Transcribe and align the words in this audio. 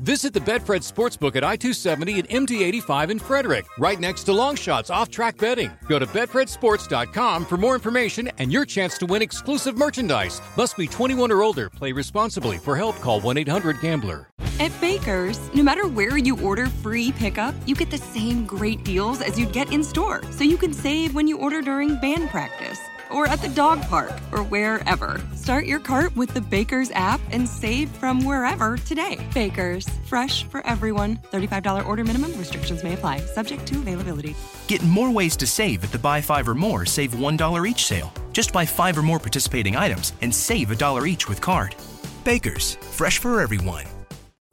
Visit 0.00 0.32
the 0.32 0.40
Betfred 0.40 0.80
Sportsbook 0.80 1.36
at 1.36 1.44
I 1.44 1.56
270 1.56 2.20
and 2.20 2.28
MD 2.30 2.62
85 2.62 3.10
in 3.10 3.18
Frederick, 3.18 3.66
right 3.78 4.00
next 4.00 4.24
to 4.24 4.30
Longshots 4.32 4.90
off 4.90 5.10
track 5.10 5.36
betting. 5.36 5.70
Go 5.88 5.98
to 5.98 6.06
BetfredSports.com 6.06 7.44
for 7.44 7.58
more 7.58 7.74
information 7.74 8.30
and 8.38 8.50
your 8.50 8.64
chance 8.64 8.96
to 8.96 9.04
win 9.04 9.20
exclusive 9.20 9.76
merchandise. 9.76 10.40
Must 10.56 10.74
be 10.78 10.86
21 10.86 11.30
or 11.30 11.42
older. 11.42 11.68
Play 11.68 11.92
responsibly. 11.92 12.56
For 12.56 12.78
help, 12.78 12.98
call 13.00 13.20
1 13.20 13.36
800 13.36 13.82
Gambler. 13.82 14.26
At 14.58 14.72
Baker's, 14.80 15.38
no 15.54 15.62
matter 15.62 15.86
where 15.86 16.16
you 16.16 16.40
order 16.40 16.66
free 16.66 17.12
pickup, 17.12 17.54
you 17.66 17.74
get 17.74 17.90
the 17.90 17.98
same 17.98 18.46
great 18.46 18.82
deals 18.84 19.20
as 19.20 19.38
you'd 19.38 19.52
get 19.52 19.70
in 19.70 19.84
store. 19.84 20.22
So 20.30 20.44
you 20.44 20.56
can 20.56 20.72
save 20.72 21.14
when 21.14 21.28
you 21.28 21.36
order 21.36 21.60
during 21.60 22.00
band 22.00 22.30
practice 22.30 22.80
or 23.10 23.26
at 23.26 23.42
the 23.42 23.48
dog 23.50 23.82
park 23.82 24.12
or 24.32 24.42
wherever. 24.44 25.20
Start 25.50 25.66
your 25.66 25.80
cart 25.80 26.14
with 26.14 26.32
the 26.32 26.40
Baker's 26.40 26.92
app 26.92 27.20
and 27.32 27.48
save 27.48 27.88
from 27.88 28.24
wherever 28.24 28.76
today. 28.76 29.18
Baker's, 29.34 29.84
fresh 30.06 30.44
for 30.44 30.64
everyone. 30.64 31.16
$35 31.32 31.84
order 31.84 32.04
minimum 32.04 32.36
restrictions 32.36 32.84
may 32.84 32.92
apply, 32.92 33.18
subject 33.18 33.66
to 33.66 33.80
availability. 33.80 34.36
Get 34.68 34.80
more 34.84 35.10
ways 35.10 35.36
to 35.38 35.48
save 35.48 35.82
at 35.82 35.90
the 35.90 35.98
Buy 35.98 36.20
Five 36.20 36.48
or 36.48 36.54
More 36.54 36.86
Save 36.86 37.14
$1 37.16 37.68
each 37.68 37.84
sale. 37.84 38.12
Just 38.32 38.52
buy 38.52 38.64
five 38.64 38.96
or 38.96 39.02
more 39.02 39.18
participating 39.18 39.74
items 39.74 40.12
and 40.20 40.32
save 40.32 40.70
a 40.70 40.76
dollar 40.76 41.08
each 41.08 41.28
with 41.28 41.40
card. 41.40 41.74
Baker's, 42.22 42.76
fresh 42.76 43.18
for 43.18 43.40
everyone. 43.40 43.86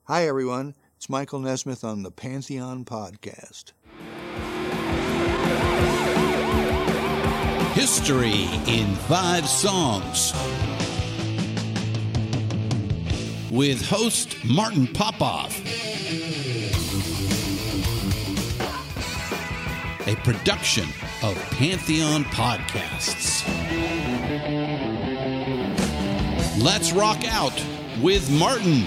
Hi, 0.05 0.27
everyone. 0.27 0.73
It's 0.95 1.11
Michael 1.11 1.41
Nesmith 1.41 1.83
on 1.83 2.01
the 2.01 2.09
Pantheon 2.09 2.85
Podcast. 2.85 3.73
History 7.75 8.49
in 8.65 8.95
Five 9.05 9.47
Songs. 9.47 10.33
With 13.51 13.85
host 13.87 14.35
Martin 14.43 14.87
Popoff. 14.87 15.57
A 20.05 20.15
production 20.17 20.83
of 21.23 21.37
Pantheon 21.51 22.25
Podcasts. 22.25 23.47
Let's 26.61 26.91
rock 26.91 27.23
out 27.31 27.53
with 28.01 28.29
Martin. 28.31 28.83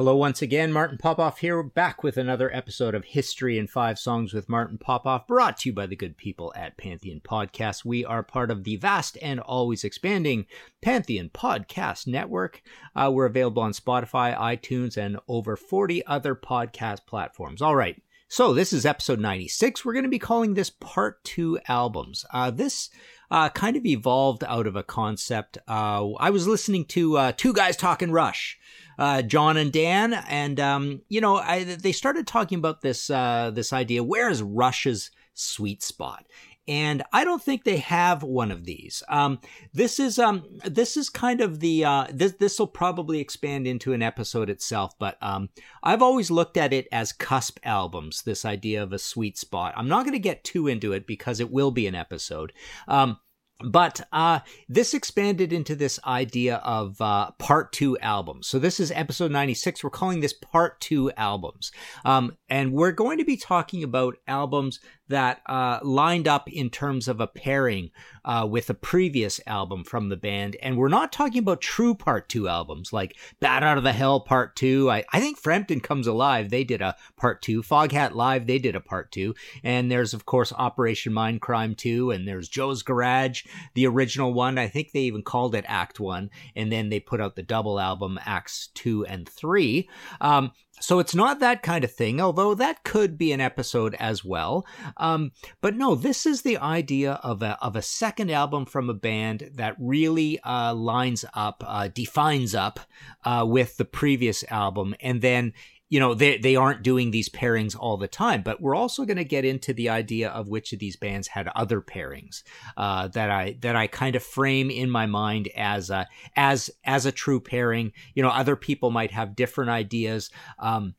Hello, 0.00 0.16
once 0.16 0.40
again. 0.40 0.72
Martin 0.72 0.96
Popoff 0.96 1.40
here, 1.40 1.62
back 1.62 2.02
with 2.02 2.16
another 2.16 2.50
episode 2.56 2.94
of 2.94 3.04
History 3.04 3.58
in 3.58 3.66
Five 3.66 3.98
Songs 3.98 4.32
with 4.32 4.48
Martin 4.48 4.78
Popoff, 4.78 5.26
brought 5.26 5.58
to 5.58 5.68
you 5.68 5.74
by 5.74 5.84
the 5.84 5.94
good 5.94 6.16
people 6.16 6.54
at 6.56 6.78
Pantheon 6.78 7.20
Podcast. 7.20 7.84
We 7.84 8.02
are 8.06 8.22
part 8.22 8.50
of 8.50 8.64
the 8.64 8.76
vast 8.76 9.18
and 9.20 9.40
always 9.40 9.84
expanding 9.84 10.46
Pantheon 10.80 11.28
Podcast 11.28 12.06
Network. 12.06 12.62
Uh, 12.96 13.10
we're 13.12 13.26
available 13.26 13.62
on 13.62 13.72
Spotify, 13.72 14.34
iTunes, 14.34 14.96
and 14.96 15.18
over 15.28 15.54
40 15.54 16.06
other 16.06 16.34
podcast 16.34 17.04
platforms. 17.04 17.60
All 17.60 17.76
right. 17.76 18.00
So, 18.26 18.54
this 18.54 18.72
is 18.72 18.86
episode 18.86 19.20
96. 19.20 19.84
We're 19.84 19.92
going 19.92 20.04
to 20.04 20.08
be 20.08 20.18
calling 20.18 20.54
this 20.54 20.70
Part 20.70 21.22
2 21.24 21.58
Albums. 21.68 22.24
Uh, 22.32 22.50
this 22.50 22.88
uh, 23.30 23.48
kind 23.50 23.76
of 23.76 23.86
evolved 23.86 24.44
out 24.44 24.66
of 24.66 24.76
a 24.76 24.82
concept. 24.82 25.58
Uh, 25.68 26.12
I 26.14 26.30
was 26.30 26.46
listening 26.46 26.84
to 26.86 27.16
uh, 27.16 27.32
Two 27.36 27.52
Guys 27.52 27.76
Talking 27.76 28.10
Rush 28.10 28.58
uh, 29.00 29.22
John 29.22 29.56
and 29.56 29.72
Dan, 29.72 30.12
and 30.12 30.60
um, 30.60 31.00
you 31.08 31.22
know, 31.22 31.36
I, 31.36 31.64
they 31.64 31.90
started 31.90 32.26
talking 32.26 32.58
about 32.58 32.82
this 32.82 33.08
uh, 33.08 33.50
this 33.52 33.72
idea. 33.72 34.04
Where 34.04 34.28
is 34.28 34.42
Rush's 34.42 35.10
sweet 35.32 35.82
spot? 35.82 36.26
And 36.70 37.02
I 37.12 37.24
don't 37.24 37.42
think 37.42 37.64
they 37.64 37.78
have 37.78 38.22
one 38.22 38.52
of 38.52 38.64
these. 38.64 39.02
Um, 39.08 39.40
this 39.74 39.98
is 39.98 40.20
um, 40.20 40.44
this 40.64 40.96
is 40.96 41.10
kind 41.10 41.40
of 41.40 41.58
the 41.58 41.84
uh, 41.84 42.06
this 42.12 42.34
this 42.34 42.60
will 42.60 42.68
probably 42.68 43.18
expand 43.18 43.66
into 43.66 43.92
an 43.92 44.02
episode 44.02 44.48
itself. 44.48 44.96
But 44.96 45.18
um, 45.20 45.48
I've 45.82 46.00
always 46.00 46.30
looked 46.30 46.56
at 46.56 46.72
it 46.72 46.86
as 46.92 47.12
cusp 47.12 47.58
albums. 47.64 48.22
This 48.22 48.44
idea 48.44 48.84
of 48.84 48.92
a 48.92 49.00
sweet 49.00 49.36
spot. 49.36 49.74
I'm 49.76 49.88
not 49.88 50.04
going 50.04 50.12
to 50.12 50.20
get 50.20 50.44
too 50.44 50.68
into 50.68 50.92
it 50.92 51.08
because 51.08 51.40
it 51.40 51.50
will 51.50 51.72
be 51.72 51.88
an 51.88 51.96
episode. 51.96 52.52
Um, 52.86 53.18
but 53.62 54.00
uh, 54.12 54.40
this 54.68 54.94
expanded 54.94 55.52
into 55.52 55.74
this 55.74 56.00
idea 56.06 56.56
of 56.56 57.00
uh, 57.00 57.30
part 57.38 57.72
two 57.72 57.98
albums. 57.98 58.46
So 58.46 58.58
this 58.58 58.80
is 58.80 58.90
episode 58.92 59.30
96. 59.30 59.84
We're 59.84 59.90
calling 59.90 60.20
this 60.20 60.32
part 60.32 60.80
two 60.80 61.10
albums. 61.12 61.70
Um, 62.04 62.36
and 62.48 62.72
we're 62.72 62.92
going 62.92 63.18
to 63.18 63.24
be 63.24 63.36
talking 63.36 63.84
about 63.84 64.16
albums 64.26 64.80
that 65.10 65.42
uh, 65.46 65.80
lined 65.82 66.26
up 66.26 66.48
in 66.50 66.70
terms 66.70 67.08
of 67.08 67.20
a 67.20 67.26
pairing 67.26 67.90
uh, 68.24 68.46
with 68.48 68.70
a 68.70 68.74
previous 68.74 69.40
album 69.46 69.84
from 69.84 70.08
the 70.08 70.16
band. 70.16 70.56
And 70.62 70.76
we're 70.76 70.88
not 70.88 71.12
talking 71.12 71.40
about 71.40 71.60
true 71.60 71.94
part 71.94 72.28
two 72.28 72.48
albums 72.48 72.92
like 72.92 73.16
Bat 73.40 73.62
Out 73.62 73.78
of 73.78 73.84
the 73.84 73.92
Hell 73.92 74.20
Part 74.20 74.56
Two. 74.56 74.90
I, 74.90 75.04
I 75.12 75.20
think 75.20 75.38
Frampton 75.38 75.80
Comes 75.80 76.06
Alive, 76.06 76.50
they 76.50 76.64
did 76.64 76.80
a 76.80 76.96
part 77.16 77.42
two. 77.42 77.62
Foghat 77.62 78.14
Live, 78.14 78.46
they 78.46 78.58
did 78.58 78.76
a 78.76 78.80
part 78.80 79.10
two. 79.12 79.34
And 79.62 79.90
there's, 79.90 80.14
of 80.14 80.26
course, 80.26 80.52
Operation 80.52 81.12
Mindcrime 81.12 81.76
2. 81.76 82.10
And 82.10 82.26
there's 82.26 82.48
Joe's 82.48 82.82
Garage, 82.82 83.44
the 83.74 83.86
original 83.86 84.32
one. 84.32 84.58
I 84.58 84.68
think 84.68 84.92
they 84.92 85.00
even 85.00 85.22
called 85.22 85.54
it 85.54 85.64
Act 85.68 86.00
One. 86.00 86.30
And 86.54 86.70
then 86.70 86.88
they 86.88 87.00
put 87.00 87.20
out 87.20 87.36
the 87.36 87.42
double 87.42 87.80
album, 87.80 88.18
Acts 88.24 88.68
Two 88.74 89.04
and 89.06 89.28
Three. 89.28 89.88
Um, 90.20 90.52
so 90.80 90.98
it's 90.98 91.14
not 91.14 91.40
that 91.40 91.62
kind 91.62 91.84
of 91.84 91.92
thing, 91.92 92.20
although 92.20 92.54
that 92.54 92.84
could 92.84 93.18
be 93.18 93.32
an 93.32 93.40
episode 93.40 93.94
as 94.00 94.24
well. 94.24 94.66
Um, 95.00 95.32
but 95.60 95.74
no, 95.74 95.94
this 95.94 96.26
is 96.26 96.42
the 96.42 96.58
idea 96.58 97.14
of 97.22 97.42
a 97.42 97.58
of 97.60 97.74
a 97.74 97.82
second 97.82 98.30
album 98.30 98.66
from 98.66 98.88
a 98.88 98.94
band 98.94 99.50
that 99.54 99.76
really 99.78 100.38
uh, 100.40 100.74
lines 100.74 101.24
up, 101.34 101.64
uh, 101.66 101.88
defines 101.88 102.54
up 102.54 102.80
uh, 103.24 103.44
with 103.48 103.76
the 103.76 103.84
previous 103.84 104.44
album, 104.50 104.94
and 105.00 105.22
then 105.22 105.52
you 105.88 105.98
know 105.98 106.14
they 106.14 106.38
they 106.38 106.54
aren't 106.54 106.84
doing 106.84 107.10
these 107.10 107.28
pairings 107.28 107.76
all 107.76 107.96
the 107.96 108.06
time 108.06 108.42
but 108.42 108.60
we're 108.62 108.76
also 108.76 109.04
going 109.04 109.16
to 109.16 109.24
get 109.24 109.44
into 109.44 109.74
the 109.74 109.88
idea 109.88 110.30
of 110.30 110.46
which 110.46 110.72
of 110.72 110.78
these 110.78 110.94
bands 110.94 111.26
had 111.26 111.48
other 111.56 111.80
pairings 111.80 112.44
uh, 112.76 113.08
that 113.08 113.28
i 113.28 113.56
that 113.60 113.74
i 113.74 113.88
kind 113.88 114.14
of 114.14 114.22
frame 114.22 114.70
in 114.70 114.88
my 114.88 115.06
mind 115.06 115.48
as 115.56 115.90
a 115.90 116.06
as 116.36 116.70
as 116.84 117.06
a 117.06 117.12
true 117.12 117.40
pairing. 117.40 117.92
You 118.14 118.22
know 118.22 118.28
other 118.28 118.56
people 118.56 118.90
might 118.90 119.10
have 119.10 119.36
different 119.36 119.70
ideas. 119.70 120.30
Um, 120.58 120.94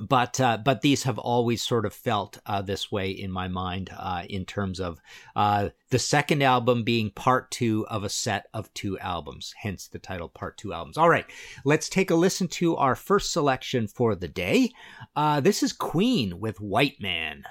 but 0.00 0.40
uh, 0.40 0.58
but 0.64 0.80
these 0.80 1.02
have 1.04 1.18
always 1.18 1.62
sort 1.62 1.86
of 1.86 1.92
felt 1.92 2.38
uh, 2.46 2.62
this 2.62 2.90
way 2.90 3.10
in 3.10 3.30
my 3.30 3.48
mind 3.48 3.90
uh, 3.96 4.24
in 4.28 4.44
terms 4.44 4.80
of 4.80 5.00
uh, 5.36 5.68
the 5.90 5.98
second 5.98 6.42
album 6.42 6.84
being 6.84 7.10
part 7.10 7.50
two 7.50 7.86
of 7.88 8.04
a 8.04 8.08
set 8.08 8.46
of 8.54 8.72
two 8.74 8.98
albums, 8.98 9.54
hence 9.58 9.88
the 9.88 9.98
title 9.98 10.28
Part 10.28 10.58
Two 10.58 10.72
Albums. 10.72 10.98
All 10.98 11.08
right, 11.08 11.26
let's 11.64 11.88
take 11.88 12.10
a 12.10 12.14
listen 12.14 12.48
to 12.48 12.76
our 12.76 12.94
first 12.94 13.32
selection 13.32 13.88
for 13.88 14.14
the 14.14 14.28
day. 14.28 14.70
Uh, 15.16 15.40
this 15.40 15.62
is 15.62 15.72
Queen 15.72 16.40
with 16.40 16.60
White 16.60 17.00
Man. 17.00 17.44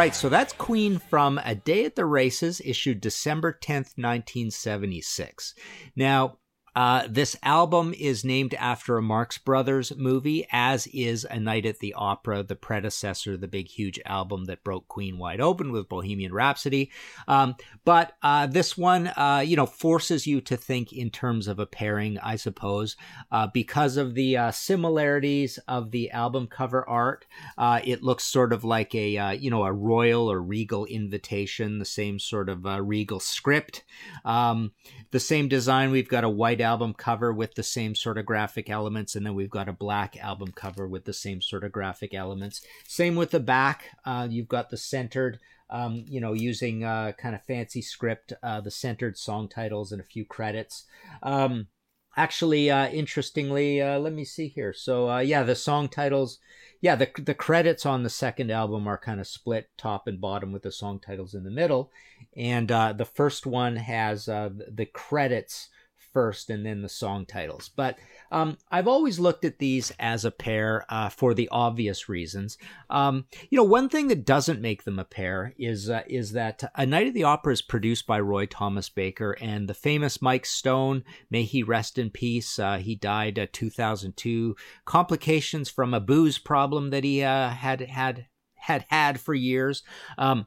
Right, 0.00 0.14
so 0.14 0.30
that's 0.30 0.54
Queen 0.54 0.98
from 0.98 1.38
A 1.44 1.54
Day 1.54 1.84
at 1.84 1.94
the 1.94 2.06
Races, 2.06 2.62
issued 2.64 3.02
December 3.02 3.52
10th, 3.52 3.98
1976. 3.98 5.54
Now, 5.94 6.38
Uh, 6.74 7.06
this 7.08 7.36
album 7.42 7.92
is 7.98 8.24
named 8.24 8.54
after 8.54 8.96
a 8.96 9.02
Marx 9.02 9.38
Brothers 9.38 9.92
movie, 9.96 10.46
as 10.52 10.86
is 10.88 11.26
A 11.28 11.40
Night 11.40 11.66
at 11.66 11.80
the 11.80 11.94
Opera, 11.94 12.42
the 12.42 12.56
predecessor, 12.56 13.36
the 13.36 13.48
big, 13.48 13.68
huge 13.68 13.98
album 14.06 14.44
that 14.44 14.62
broke 14.62 14.86
Queen 14.88 15.18
wide 15.18 15.40
open 15.40 15.72
with 15.72 15.88
Bohemian 15.88 16.32
Rhapsody. 16.32 16.90
Um, 17.26 17.56
but 17.84 18.12
uh, 18.22 18.46
this 18.46 18.78
one, 18.78 19.08
uh, 19.08 19.42
you 19.44 19.56
know, 19.56 19.66
forces 19.66 20.26
you 20.26 20.40
to 20.42 20.56
think 20.56 20.92
in 20.92 21.10
terms 21.10 21.48
of 21.48 21.58
a 21.58 21.66
pairing, 21.66 22.18
I 22.18 22.36
suppose, 22.36 22.96
uh, 23.32 23.48
because 23.52 23.96
of 23.96 24.14
the 24.14 24.36
uh, 24.36 24.50
similarities 24.52 25.58
of 25.66 25.90
the 25.90 26.10
album 26.10 26.46
cover 26.46 26.88
art. 26.88 27.26
Uh, 27.58 27.80
it 27.84 28.02
looks 28.02 28.24
sort 28.24 28.52
of 28.52 28.64
like 28.64 28.94
a, 28.94 29.34
you 29.34 29.50
know, 29.50 29.64
a 29.64 29.72
royal 29.72 30.30
or 30.30 30.40
regal 30.40 30.84
invitation, 30.86 31.78
the 31.78 31.84
same 31.84 32.18
sort 32.18 32.48
of 32.48 32.64
regal 32.64 33.20
script. 33.20 33.84
Um, 34.24 34.72
the 35.10 35.20
same 35.20 35.48
design. 35.48 35.90
We've 35.90 36.08
got 36.08 36.24
a 36.24 36.28
white 36.28 36.59
album 36.62 36.94
cover 36.94 37.32
with 37.32 37.54
the 37.54 37.62
same 37.62 37.94
sort 37.94 38.18
of 38.18 38.26
graphic 38.26 38.70
elements, 38.70 39.14
and 39.14 39.24
then 39.24 39.34
we've 39.34 39.50
got 39.50 39.68
a 39.68 39.72
black 39.72 40.16
album 40.16 40.52
cover 40.52 40.86
with 40.86 41.04
the 41.04 41.12
same 41.12 41.40
sort 41.40 41.64
of 41.64 41.72
graphic 41.72 42.14
elements. 42.14 42.64
Same 42.86 43.16
with 43.16 43.30
the 43.30 43.40
back. 43.40 43.84
Uh, 44.04 44.26
you've 44.30 44.48
got 44.48 44.70
the 44.70 44.76
centered. 44.76 45.38
Um, 45.72 46.04
you 46.08 46.20
know, 46.20 46.32
using 46.32 46.82
uh, 46.82 47.12
kind 47.12 47.32
of 47.32 47.44
fancy 47.44 47.80
script, 47.80 48.32
uh, 48.42 48.60
the 48.60 48.72
centered 48.72 49.16
song 49.16 49.48
titles 49.48 49.92
and 49.92 50.00
a 50.00 50.04
few 50.04 50.24
credits. 50.24 50.84
Um, 51.22 51.68
actually, 52.16 52.72
uh, 52.72 52.88
interestingly, 52.88 53.80
uh, 53.80 54.00
let 54.00 54.12
me 54.12 54.24
see 54.24 54.48
here. 54.48 54.72
So, 54.72 55.08
uh, 55.08 55.20
yeah, 55.20 55.44
the 55.44 55.54
song 55.54 55.88
titles 55.88 56.40
yeah, 56.80 56.96
the 56.96 57.08
the 57.22 57.34
credits 57.34 57.86
on 57.86 58.02
the 58.02 58.10
second 58.10 58.50
album 58.50 58.88
are 58.88 58.98
kind 58.98 59.20
of 59.20 59.28
split 59.28 59.68
top 59.76 60.08
and 60.08 60.20
bottom 60.20 60.50
with 60.50 60.62
the 60.62 60.72
song 60.72 60.98
titles 60.98 61.34
in 61.34 61.44
the 61.44 61.50
middle, 61.50 61.92
and 62.36 62.68
the 62.68 63.08
first 63.14 63.46
one 63.46 63.76
has 63.76 64.24
the 64.24 64.88
credits 64.92 65.68
first 66.12 66.50
and 66.50 66.64
then 66.64 66.82
the 66.82 66.88
song 66.88 67.26
titles. 67.26 67.70
But 67.74 67.98
um, 68.32 68.58
I've 68.70 68.88
always 68.88 69.18
looked 69.18 69.44
at 69.44 69.58
these 69.58 69.92
as 69.98 70.24
a 70.24 70.30
pair 70.30 70.84
uh, 70.88 71.08
for 71.08 71.34
the 71.34 71.48
obvious 71.50 72.08
reasons. 72.08 72.58
Um, 72.88 73.26
you 73.48 73.56
know, 73.56 73.64
one 73.64 73.88
thing 73.88 74.08
that 74.08 74.24
doesn't 74.24 74.60
make 74.60 74.84
them 74.84 74.98
a 74.98 75.04
pair 75.04 75.54
is 75.58 75.90
uh, 75.90 76.02
is 76.06 76.32
that 76.32 76.62
A 76.74 76.86
Night 76.86 77.08
at 77.08 77.14
the 77.14 77.24
Opera 77.24 77.52
is 77.52 77.62
produced 77.62 78.06
by 78.06 78.20
Roy 78.20 78.46
Thomas 78.46 78.88
Baker 78.88 79.36
and 79.40 79.68
the 79.68 79.74
famous 79.74 80.22
Mike 80.22 80.46
Stone. 80.46 81.04
May 81.30 81.42
he 81.42 81.62
rest 81.62 81.98
in 81.98 82.10
peace. 82.10 82.58
Uh, 82.58 82.78
he 82.78 82.94
died 82.94 83.38
uh, 83.38 83.46
2002. 83.52 84.56
Complications 84.84 85.68
from 85.68 85.94
a 85.94 86.00
booze 86.00 86.38
problem 86.38 86.90
that 86.90 87.04
he 87.04 87.22
uh, 87.22 87.50
had 87.50 87.80
had 87.80 88.26
had 88.54 88.84
had 88.88 89.18
for 89.18 89.34
years. 89.34 89.82
Um, 90.18 90.46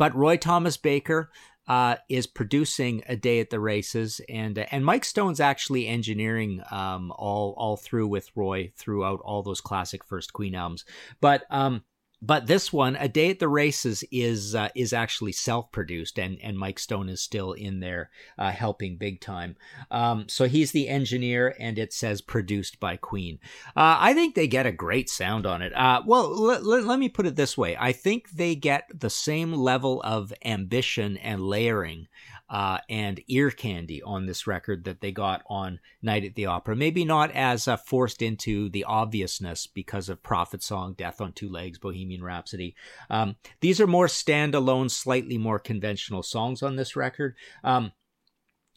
but 0.00 0.16
Roy 0.16 0.38
Thomas 0.38 0.78
Baker 0.78 1.30
uh, 1.70 1.94
is 2.08 2.26
producing 2.26 3.00
a 3.06 3.14
day 3.14 3.38
at 3.38 3.50
the 3.50 3.60
races, 3.60 4.20
and 4.28 4.58
uh, 4.58 4.66
and 4.72 4.84
Mike 4.84 5.04
Stone's 5.04 5.38
actually 5.38 5.86
engineering 5.86 6.60
um, 6.72 7.12
all 7.16 7.54
all 7.56 7.76
through 7.76 8.08
with 8.08 8.28
Roy 8.34 8.72
throughout 8.76 9.20
all 9.20 9.44
those 9.44 9.60
classic 9.60 10.02
First 10.02 10.32
Queen 10.32 10.56
albums. 10.56 10.84
But 11.20 11.44
um, 11.48 11.84
but 12.22 12.46
this 12.46 12.72
one, 12.72 12.96
A 12.96 13.08
Day 13.08 13.30
at 13.30 13.38
the 13.38 13.48
Races, 13.48 14.04
is 14.10 14.54
uh, 14.54 14.68
is 14.74 14.92
actually 14.92 15.32
self 15.32 15.72
produced, 15.72 16.18
and 16.18 16.38
and 16.42 16.58
Mike 16.58 16.78
Stone 16.78 17.08
is 17.08 17.22
still 17.22 17.52
in 17.52 17.80
there 17.80 18.10
uh, 18.38 18.50
helping 18.50 18.96
big 18.96 19.20
time. 19.20 19.56
Um, 19.90 20.28
so 20.28 20.46
he's 20.46 20.72
the 20.72 20.88
engineer, 20.88 21.54
and 21.58 21.78
it 21.78 21.92
says 21.92 22.20
produced 22.20 22.78
by 22.78 22.96
Queen. 22.96 23.38
Uh, 23.68 23.96
I 23.98 24.12
think 24.14 24.34
they 24.34 24.46
get 24.46 24.66
a 24.66 24.72
great 24.72 25.08
sound 25.08 25.46
on 25.46 25.62
it. 25.62 25.74
Uh, 25.74 26.02
well, 26.06 26.24
l- 26.24 26.50
l- 26.50 26.82
let 26.82 26.98
me 26.98 27.08
put 27.08 27.26
it 27.26 27.36
this 27.36 27.56
way: 27.56 27.76
I 27.78 27.92
think 27.92 28.30
they 28.30 28.54
get 28.54 28.84
the 28.94 29.10
same 29.10 29.54
level 29.54 30.02
of 30.02 30.32
ambition 30.44 31.16
and 31.16 31.40
layering 31.40 32.08
uh, 32.50 32.78
and 32.88 33.22
ear 33.28 33.50
candy 33.50 34.02
on 34.02 34.26
this 34.26 34.46
record 34.46 34.84
that 34.84 35.00
they 35.00 35.12
got 35.12 35.42
on 35.48 35.78
Night 36.02 36.24
at 36.24 36.34
the 36.34 36.46
Opera. 36.46 36.74
Maybe 36.74 37.04
not 37.04 37.30
as 37.30 37.68
uh, 37.68 37.76
forced 37.76 38.20
into 38.20 38.68
the 38.68 38.84
obviousness 38.84 39.68
because 39.68 40.08
of 40.08 40.22
Prophet 40.22 40.62
Song, 40.62 40.94
Death 40.98 41.20
on 41.20 41.32
Two 41.32 41.48
Legs, 41.48 41.78
Bohemian 41.78 42.24
Rhapsody. 42.24 42.74
Um, 43.08 43.36
these 43.60 43.80
are 43.80 43.86
more 43.86 44.08
standalone, 44.08 44.90
slightly 44.90 45.38
more 45.38 45.60
conventional 45.60 46.24
songs 46.24 46.62
on 46.62 46.76
this 46.76 46.96
record. 46.96 47.36
Um, 47.62 47.92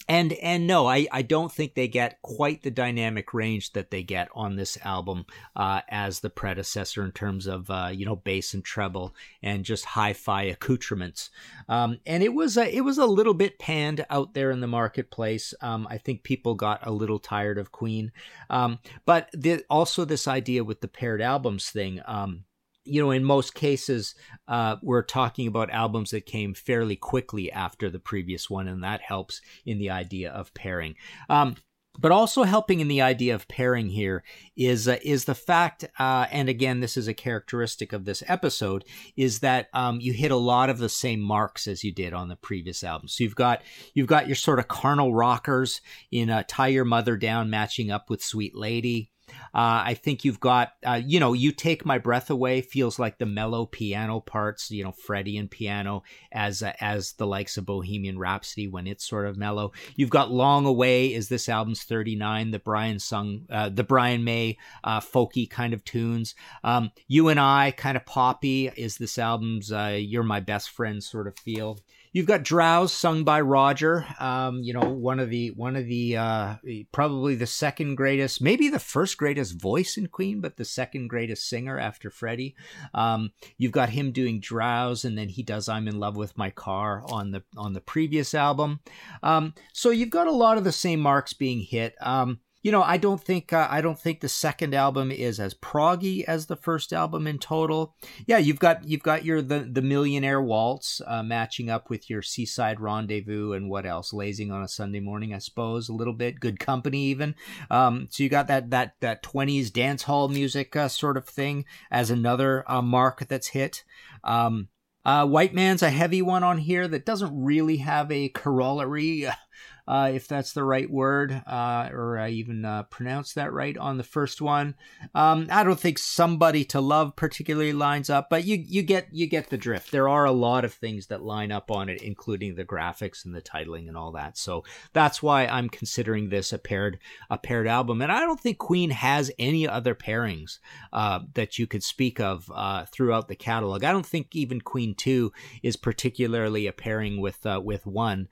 and 0.07 0.33
and 0.33 0.67
no 0.67 0.88
i 0.88 1.07
i 1.11 1.21
don't 1.21 1.51
think 1.51 1.73
they 1.73 1.88
get 1.88 2.21
quite 2.21 2.61
the 2.63 2.71
dynamic 2.71 3.33
range 3.33 3.73
that 3.73 3.91
they 3.91 4.03
get 4.03 4.27
on 4.35 4.55
this 4.55 4.77
album 4.83 5.25
uh, 5.55 5.81
as 5.89 6.19
the 6.19 6.29
predecessor 6.29 7.03
in 7.03 7.11
terms 7.11 7.47
of 7.47 7.69
uh, 7.69 7.89
you 7.91 8.05
know 8.05 8.15
bass 8.15 8.53
and 8.53 8.63
treble 8.63 9.13
and 9.41 9.65
just 9.65 9.85
hi-fi 9.85 10.44
accoutrements. 10.44 11.29
Um, 11.69 12.00
and 12.05 12.23
it 12.23 12.33
was 12.33 12.57
a, 12.57 12.75
it 12.75 12.81
was 12.81 12.97
a 12.97 13.05
little 13.05 13.33
bit 13.33 13.59
panned 13.59 14.05
out 14.09 14.33
there 14.33 14.51
in 14.51 14.59
the 14.59 14.67
marketplace. 14.67 15.53
Um, 15.61 15.88
i 15.89 15.97
think 15.97 16.23
people 16.23 16.55
got 16.55 16.85
a 16.85 16.91
little 16.91 17.19
tired 17.19 17.57
of 17.57 17.71
queen. 17.71 18.11
Um, 18.50 18.79
but 19.05 19.29
the, 19.33 19.63
also 19.69 20.05
this 20.05 20.27
idea 20.27 20.63
with 20.63 20.81
the 20.81 20.88
paired 20.88 21.21
albums 21.21 21.69
thing 21.69 22.01
um, 22.05 22.45
you 22.85 23.01
know, 23.01 23.12
in 23.12 23.24
most 23.24 23.53
cases, 23.53 24.15
uh, 24.47 24.77
we're 24.81 25.03
talking 25.03 25.47
about 25.47 25.69
albums 25.71 26.12
that 26.12 26.25
came 26.25 26.53
fairly 26.53 26.95
quickly 26.95 27.51
after 27.51 27.89
the 27.89 28.00
previous 28.00 28.50
one, 28.50 28.68
and 28.68 28.83
that 28.83 29.01
helps 29.01 29.41
in 29.65 29.80
the 29.80 29.89
idea 29.89 30.31
of 30.31 30.53
pairing. 30.53 30.95
Um, 31.30 31.56
but 32.00 32.12
also 32.12 32.44
helping 32.44 32.80
in 32.80 32.88
the 32.88 33.01
idea 33.01 33.35
of 33.35 33.47
pairing 33.47 33.89
here 33.89 34.24
is 34.56 34.88
uh, 34.88 34.97
is 35.03 35.25
the 35.25 35.35
fact, 35.35 35.85
uh, 36.00 36.25
and 36.31 36.50
again, 36.50 36.80
this 36.80 36.97
is 36.97 37.07
a 37.07 37.13
characteristic 37.13 37.94
of 37.94 38.06
this 38.06 38.24
episode, 38.27 38.83
is 39.15 39.39
that 39.39 39.68
um, 39.74 40.00
you 40.01 40.12
hit 40.12 40.31
a 40.31 40.36
lot 40.36 40.69
of 40.69 40.79
the 40.79 40.89
same 40.89 41.19
marks 41.19 41.68
as 41.68 41.83
you 41.83 41.94
did 41.94 42.13
on 42.13 42.29
the 42.29 42.36
previous 42.36 42.83
album. 42.83 43.07
So 43.07 43.24
you've 43.24 43.36
got 43.36 43.62
you've 43.94 44.07
got 44.07 44.27
your 44.27 44.36
sort 44.36 44.59
of 44.59 44.68
carnal 44.68 45.13
rockers 45.13 45.81
in 46.12 46.29
uh, 46.29 46.44
"Tie 46.47 46.69
Your 46.69 46.86
Mother 46.86 47.15
Down" 47.15 47.50
matching 47.50 47.91
up 47.91 48.09
with 48.09 48.24
"Sweet 48.24 48.56
Lady." 48.56 49.12
Uh, 49.30 49.86
I 49.86 49.94
think 49.94 50.25
you've 50.25 50.40
got, 50.40 50.74
uh, 50.86 51.00
you 51.04 51.20
know, 51.20 51.34
you 51.34 51.52
take 51.52 51.86
my 51.86 51.98
breath 51.98 52.30
away 52.30 52.62
feels 52.62 52.98
like 52.98 53.20
the 53.20 53.25
mellow 53.25 53.66
piano 53.66 54.20
parts, 54.20 54.72
you 54.72 54.84
know, 54.84 54.92
Freddie 54.92 55.38
and 55.38 55.50
piano 55.50 56.04
as 56.31 56.64
uh, 56.64 56.74
as 56.81 57.14
the 57.14 57.28
likes 57.28 57.58
of 57.58 57.66
Bohemian 57.66 58.18
Rhapsody 58.18 58.68
when 58.68 58.88
it's 58.88 59.08
sort 59.08 59.28
of 59.28 59.38
mellow. 59.38 59.72
You've 59.96 60.10
got 60.10 60.31
Long 60.31 60.66
Away 60.66 61.14
is 61.14 61.30
this 61.30 61.48
album's 61.50 61.84
39, 61.84 62.52
the 62.52 62.60
Brian 62.60 63.00
sung, 63.00 63.46
uh, 63.50 63.70
the 63.70 63.84
Brian 63.84 64.24
May 64.24 64.58
uh, 64.84 65.00
folky 65.00 65.50
kind 65.50 65.74
of 65.74 65.84
tunes. 65.84 66.36
Um, 66.64 66.92
you 67.08 67.30
and 67.30 67.40
I 67.40 67.72
kind 67.72 67.98
of 67.98 68.06
poppy 68.06 68.70
is 68.75 68.98
this 68.98 69.18
album's 69.18 69.72
uh, 69.72 69.98
You're 70.00 70.24
My 70.24 70.40
Best 70.40 70.72
Friend 70.72 71.04
sort 71.04 71.28
of 71.28 71.38
feel. 71.38 71.80
You've 72.13 72.27
got 72.27 72.44
Drowse 72.44 72.92
sung 72.92 73.24
by 73.24 73.42
Roger. 73.42 74.06
Um, 74.19 74.62
you 74.62 74.71
know, 74.71 74.88
one 74.88 75.19
of 75.19 75.31
the 75.31 75.50
one 75.50 75.75
of 75.75 75.88
the 75.88 76.15
uh, 76.15 76.56
probably 76.92 77.33
the 77.33 77.48
second 77.48 77.95
greatest, 77.95 78.39
maybe 78.39 78.70
the 78.70 78.77
first 78.77 79.17
greatest 79.17 79.60
voice 79.60 79.98
in 79.98 80.08
Queen, 80.08 80.39
but 80.39 80.55
the 80.55 80.63
second 80.63 81.08
greatest 81.08 81.50
singer 81.50 81.79
after 81.79 82.12
Freddie. 82.12 82.55
Um, 82.93 83.32
you've 83.58 83.72
got 83.72 83.89
him 83.89 84.12
doing 84.12 84.39
Drowse, 84.39 85.05
and 85.05 85.17
then 85.17 85.27
he 85.27 85.41
does 85.41 85.67
I'm 85.67 85.88
in 85.88 86.00
Love 86.00 86.15
with 86.15 86.38
My 86.38 86.51
Car 86.51 87.03
on 87.08 87.32
the 87.32 87.43
on 87.58 87.74
the 87.74 87.82
previous 87.82 88.36
album. 88.36 88.82
Um, 89.24 89.55
so 89.74 89.89
you've 89.89 90.12
got 90.12 90.27
a 90.27 90.32
lot 90.32 90.60
of 90.60 90.63
the 90.63 90.72
same 90.72 91.00
marks 91.00 91.34
being 91.34 91.62
hit. 91.62 91.96
Um, 92.00 92.41
you 92.63 92.72
know, 92.72 92.82
I 92.82 92.96
don't 92.96 93.22
think 93.22 93.51
uh, 93.51 93.67
I 93.70 93.82
don't 93.82 94.00
think 94.00 94.22
the 94.22 94.29
second 94.29 94.74
album 94.74 95.12
is 95.12 95.38
as 95.38 95.53
proggy 95.53 96.24
as 96.24 96.46
the 96.46 96.55
first 96.55 96.93
album 96.93 97.27
in 97.27 97.38
total. 97.38 97.93
Yeah, 98.25 98.38
you've 98.38 98.60
got 98.60 98.86
you've 98.86 99.03
got 99.03 99.25
your 99.25 99.41
the 99.41 99.67
the 99.70 99.82
Millionaire 99.82 100.41
Waltz 100.41 101.01
uh, 101.05 101.22
matching 101.22 101.70
up 101.70 101.89
with 101.89 102.10
your 102.10 102.22
Seaside 102.22 102.79
Rendezvous 102.79 103.51
and 103.51 103.70
what 103.70 103.86
else? 103.86 104.13
Lazing 104.13 104.50
on 104.50 104.63
a 104.63 104.70
Sunday 104.70 105.01
morning, 105.01 105.34
I 105.34 105.39
suppose, 105.39 105.89
a 105.89 105.93
little 105.93 106.13
bit. 106.13 106.39
Good 106.39 106.58
Company, 106.58 107.03
even. 107.03 107.36
Um, 107.70 108.08
so 108.10 108.24
you 108.24 108.29
got 108.29 108.48
that 108.48 108.70
that 108.70 108.96
that 109.01 109.22
twenties 109.22 109.70
dance 109.70 110.03
hall 110.03 110.29
music 110.29 110.74
uh, 110.74 110.88
sort 110.88 111.17
of 111.17 111.27
thing 111.27 111.65
as 111.91 112.10
another 112.10 112.63
uh, 112.72 112.82
mark 112.82 113.27
that's 113.27 113.50
hit. 113.50 113.84
Um, 114.24 114.70
uh, 115.05 115.25
White 115.25 115.53
Man's 115.53 115.82
a 115.82 115.89
heavy 115.89 116.22
one 116.22 116.43
on 116.43 116.60
here 116.60 116.88
that 116.88 117.05
doesn't 117.05 117.43
really 117.43 117.77
have 117.77 118.10
a 118.10 118.29
corollary 118.29 119.27
uh, 119.88 120.12
if 120.13 120.27
that's 120.27 120.53
the 120.53 120.63
right 120.63 120.89
word, 120.89 121.31
uh, 121.45 121.89
or 121.91 122.17
I 122.17 122.29
even 122.29 122.63
uh, 122.63 122.83
pronounced 122.83 123.36
that 123.36 123.51
right 123.51 123.77
on 123.77 123.98
the 123.98 124.03
first 124.03 124.41
one. 124.41 124.75
Um, 125.13 125.48
I 125.50 125.63
don't 125.63 125.79
think 125.79 126.00
somebody 126.00 126.63
to 126.65 126.79
love 126.79 127.15
particularly 127.15 127.74
lines 127.74 128.10
up, 128.10 128.29
but 128.29 128.45
you 128.45 128.63
you 128.65 128.81
get 128.81 129.07
you 129.12 129.27
get 129.27 129.50
the 129.50 129.57
drift. 129.57 129.91
There 129.91 130.07
are 130.07 130.25
a 130.25 130.31
lot 130.31 130.63
of 130.63 130.74
things 130.74 131.07
that 131.07 131.22
line 131.22 131.51
up 131.51 131.69
on 131.69 131.89
it, 131.89 132.01
including 132.01 132.55
the 132.55 132.63
graphics 132.63 133.25
and 133.25 133.36
the 133.36 133.41
titling 133.41 133.89
and 133.89 133.98
all 133.98 134.13
that. 134.13 134.38
So 134.38 134.63
that's 134.93 135.22
why 135.22 135.45
I'm 135.45 135.67
considering 135.69 136.29
this 136.29 136.53
a 136.53 136.57
paired 136.57 137.00
a 137.29 137.38
paired 137.38 137.67
album. 137.67 138.01
And 138.01 138.12
I 138.12 138.22
don't 138.22 138.39
think 138.39 138.57
Queen 138.57 138.91
has 138.91 139.31
any 139.38 139.67
other 139.67 139.95
pairings 139.95 140.60
uh, 140.93 141.19
that 141.33 141.60
you 141.60 141.67
could 141.67 141.83
speak 141.83 142.22
of 142.22 142.50
uh, 142.55 142.86
throughout 142.86 143.27
the 143.27 143.36
catalog. 143.36 143.83
I 143.83 143.91
don't 143.91 144.05
think 144.05 144.33
even 144.33 144.62
Queen 144.62 144.95
Two 144.95 145.33
is 145.62 145.75
particularly 145.75 146.67
a 146.67 146.72
pairing 146.72 147.19
with 147.19 147.45
uh, 147.45 147.60
with 147.62 147.86
one, 147.86 148.29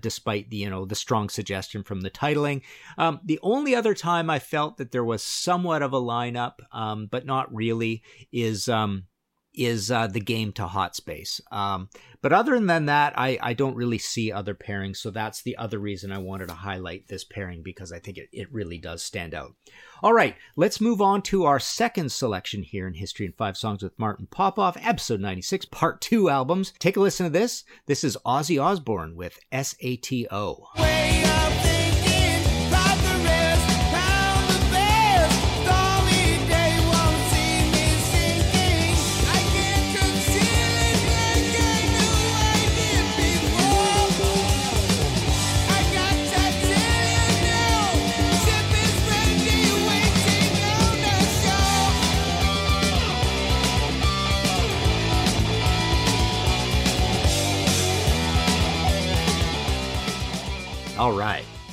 despite 0.00 0.48
the 0.50 0.61
you 0.62 0.70
know 0.70 0.84
the 0.84 0.94
strong 0.94 1.28
suggestion 1.28 1.82
from 1.82 2.02
the 2.02 2.10
titling. 2.10 2.62
Um, 2.96 3.20
the 3.24 3.40
only 3.42 3.74
other 3.74 3.94
time 3.94 4.30
I 4.30 4.38
felt 4.38 4.76
that 4.76 4.92
there 4.92 5.04
was 5.04 5.22
somewhat 5.22 5.82
of 5.82 5.92
a 5.92 6.00
lineup, 6.00 6.54
um, 6.70 7.08
but 7.10 7.26
not 7.26 7.52
really, 7.52 8.02
is 8.32 8.68
um, 8.68 9.04
is 9.54 9.90
uh, 9.90 10.06
the 10.06 10.20
game 10.20 10.52
to 10.52 10.66
hot 10.66 10.96
space. 10.96 11.40
Um, 11.50 11.88
but 12.20 12.32
other 12.32 12.58
than 12.58 12.86
that, 12.86 13.14
I, 13.16 13.38
I 13.42 13.52
don't 13.52 13.76
really 13.76 13.98
see 13.98 14.32
other 14.32 14.54
pairings. 14.54 14.98
So 14.98 15.10
that's 15.10 15.42
the 15.42 15.56
other 15.56 15.78
reason 15.78 16.12
I 16.12 16.18
wanted 16.18 16.48
to 16.48 16.54
highlight 16.54 17.08
this 17.08 17.24
pairing 17.24 17.62
because 17.62 17.92
I 17.92 17.98
think 17.98 18.18
it, 18.18 18.28
it 18.32 18.52
really 18.52 18.78
does 18.78 19.02
stand 19.02 19.34
out. 19.34 19.54
All 20.02 20.12
right, 20.12 20.36
let's 20.56 20.80
move 20.80 21.00
on 21.00 21.22
to 21.22 21.44
our 21.44 21.60
second 21.60 22.10
selection 22.10 22.62
here 22.62 22.88
in 22.88 22.94
History 22.94 23.26
in 23.26 23.32
Five 23.32 23.56
Songs 23.56 23.82
with 23.82 23.98
Martin 23.98 24.26
Popoff, 24.30 24.76
episode 24.80 25.20
96, 25.20 25.66
part 25.66 26.00
two 26.00 26.28
albums. 26.28 26.72
Take 26.78 26.96
a 26.96 27.00
listen 27.00 27.24
to 27.24 27.30
this. 27.30 27.64
This 27.86 28.02
is 28.02 28.18
Ozzy 28.26 28.62
Osbourne 28.62 29.14
with 29.14 29.38
SATO. 29.52 31.31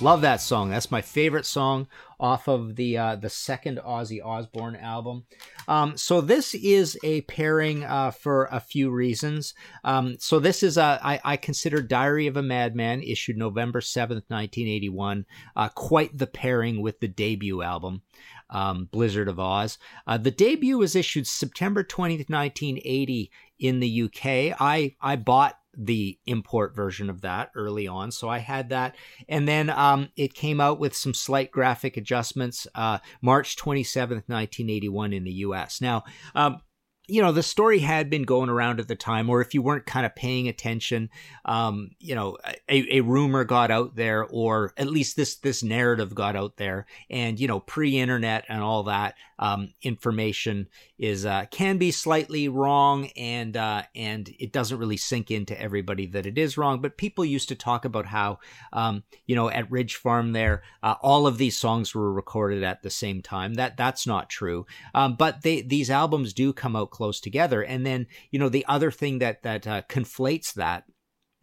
Love 0.01 0.21
that 0.21 0.39
song. 0.39 0.69
That's 0.69 0.91
my 0.91 1.01
favorite 1.01 1.45
song 1.45 1.85
off 2.21 2.47
of 2.47 2.77
the 2.77 2.97
uh, 2.97 3.15
the 3.17 3.29
second 3.29 3.79
Ozzy 3.79 4.23
Osbourne 4.23 4.77
album. 4.77 5.25
Um, 5.67 5.97
so 5.97 6.21
this 6.21 6.55
is 6.55 6.97
a 7.03 7.19
pairing 7.21 7.83
uh, 7.83 8.11
for 8.11 8.47
a 8.49 8.61
few 8.61 8.91
reasons. 8.91 9.53
Um, 9.83 10.15
so 10.17 10.39
this 10.39 10.63
is 10.63 10.77
a 10.77 11.01
I, 11.03 11.19
I 11.25 11.35
consider 11.35 11.81
Diary 11.81 12.27
of 12.27 12.37
a 12.37 12.41
Madman, 12.41 13.03
issued 13.03 13.35
November 13.35 13.81
seventh, 13.81 14.23
nineteen 14.29 14.69
eighty 14.69 14.87
one, 14.87 15.25
uh, 15.57 15.67
quite 15.67 16.17
the 16.17 16.27
pairing 16.27 16.81
with 16.81 17.01
the 17.01 17.09
debut 17.09 17.61
album. 17.61 18.01
Um, 18.49 18.85
Blizzard 18.91 19.27
of 19.27 19.35
Ozz. 19.35 19.77
Uh, 20.07 20.17
the 20.17 20.31
debut 20.31 20.77
was 20.79 20.95
issued 20.95 21.27
September 21.27 21.83
20th, 21.83 22.31
1980 22.31 23.29
in 23.59 23.79
the 23.79 24.03
UK. 24.05 24.59
I, 24.59 24.95
I 24.99 25.17
bought 25.17 25.58
the 25.77 26.17
import 26.25 26.75
version 26.75 27.09
of 27.09 27.21
that 27.21 27.51
early 27.55 27.87
on. 27.87 28.11
So 28.11 28.29
I 28.29 28.39
had 28.39 28.69
that. 28.69 28.95
And 29.27 29.47
then 29.47 29.69
um, 29.69 30.09
it 30.15 30.33
came 30.33 30.59
out 30.59 30.79
with 30.79 30.95
some 30.95 31.13
slight 31.13 31.51
graphic 31.51 31.97
adjustments 31.97 32.67
uh, 32.75 32.99
March 33.21 33.55
27th, 33.55 34.27
1981 34.27 35.13
in 35.13 35.23
the 35.23 35.31
US. 35.31 35.81
Now, 35.81 36.03
um, 36.35 36.61
you 37.09 37.21
know 37.21 37.31
the 37.31 37.43
story 37.43 37.79
had 37.79 38.09
been 38.09 38.23
going 38.23 38.49
around 38.49 38.79
at 38.79 38.87
the 38.87 38.95
time 38.95 39.29
or 39.29 39.41
if 39.41 39.53
you 39.53 39.61
weren't 39.61 39.85
kind 39.85 40.05
of 40.05 40.15
paying 40.15 40.47
attention 40.47 41.09
um, 41.45 41.91
you 41.99 42.15
know 42.15 42.37
a, 42.69 42.97
a, 42.97 43.01
rumor 43.01 43.43
got 43.43 43.71
out 43.71 43.95
there 43.95 44.25
or 44.25 44.73
at 44.77 44.87
least 44.87 45.15
this 45.15 45.35
this 45.37 45.63
narrative 45.63 46.13
got 46.13 46.35
out 46.35 46.57
there. 46.57 46.85
And 47.09 47.39
you 47.39 47.47
know 47.47 47.59
pre-internet 47.59 48.45
and 48.49 48.61
all 48.61 48.83
that 48.83 49.15
um, 49.39 49.73
information 49.81 50.67
is 50.97 51.25
uh, 51.25 51.45
can 51.49 51.77
be 51.77 51.91
slightly 51.91 52.49
wrong 52.49 53.07
and 53.17 53.55
uh, 53.55 53.83
and 53.95 54.33
it 54.39 54.51
doesn't 54.51 54.77
really 54.77 54.97
sink 54.97 55.31
into 55.31 55.59
everybody 55.59 56.05
that 56.07 56.25
it 56.25 56.37
is 56.37 56.57
wrong. 56.57 56.81
But 56.81 56.97
people 56.97 57.25
used 57.25 57.49
to 57.49 57.55
talk 57.55 57.85
about 57.85 58.05
how 58.05 58.39
um, 58.73 59.03
you 59.25 59.35
know 59.35 59.49
at 59.49 59.71
ridge 59.71 59.95
farm 59.95 60.33
there 60.33 60.63
uh, 60.83 60.95
all 61.01 61.25
of 61.25 61.37
these 61.37 61.57
songs 61.57 61.95
were 61.95 62.11
recorded 62.11 62.63
at 62.63 62.83
the 62.83 62.89
same 62.89 63.21
time. 63.21 63.55
That 63.55 63.77
that's 63.77 64.05
not 64.05 64.29
true. 64.29 64.65
Um, 64.93 65.15
but 65.15 65.41
they 65.41 65.61
these 65.61 65.89
albums 65.89 66.33
do 66.33 66.53
come 66.53 66.75
out 66.75 66.91
close 66.99 67.21
together. 67.21 67.61
And 67.61 67.85
then, 67.85 68.07
you 68.29 68.37
know, 68.37 68.49
the 68.49 68.65
other 68.67 68.91
thing 68.91 69.19
that 69.19 69.41
that 69.43 69.65
uh, 69.65 69.83
conflates 69.83 70.53
that 70.55 70.83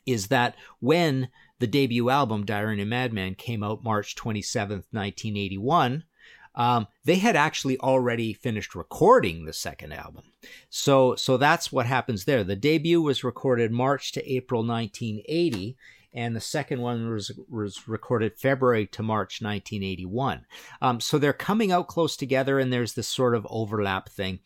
is 0.04 0.26
that 0.26 0.54
when 0.80 1.28
the 1.60 1.66
debut 1.66 2.10
album 2.10 2.44
Diary 2.44 2.78
of 2.78 2.86
a 2.86 2.90
Madman 2.90 3.36
came 3.36 3.62
out 3.62 3.82
March 3.82 4.14
27th, 4.16 4.84
1981, 4.90 6.04
um, 6.54 6.86
they 7.06 7.16
had 7.16 7.36
actually 7.36 7.78
already 7.80 8.34
finished 8.34 8.74
recording 8.74 9.46
the 9.46 9.54
second 9.54 9.94
album. 9.94 10.24
So 10.68 11.16
so 11.16 11.38
that's 11.38 11.72
what 11.72 11.86
happens 11.86 12.26
there. 12.26 12.44
The 12.44 12.54
debut 12.54 13.00
was 13.00 13.24
recorded 13.24 13.72
March 13.72 14.12
to 14.12 14.30
April 14.30 14.60
1980 14.60 15.78
and 16.16 16.34
the 16.34 16.40
second 16.40 16.80
one 16.80 17.10
was 17.10 17.30
was 17.48 17.86
recorded 17.86 18.38
February 18.38 18.86
to 18.86 19.02
March 19.02 19.42
1981. 19.42 20.46
Um, 20.80 20.98
so 20.98 21.18
they're 21.18 21.34
coming 21.34 21.70
out 21.70 21.88
close 21.88 22.16
together, 22.16 22.58
and 22.58 22.72
there's 22.72 22.94
this 22.94 23.06
sort 23.06 23.34
of 23.34 23.46
overlap 23.50 24.08
thing. 24.08 24.40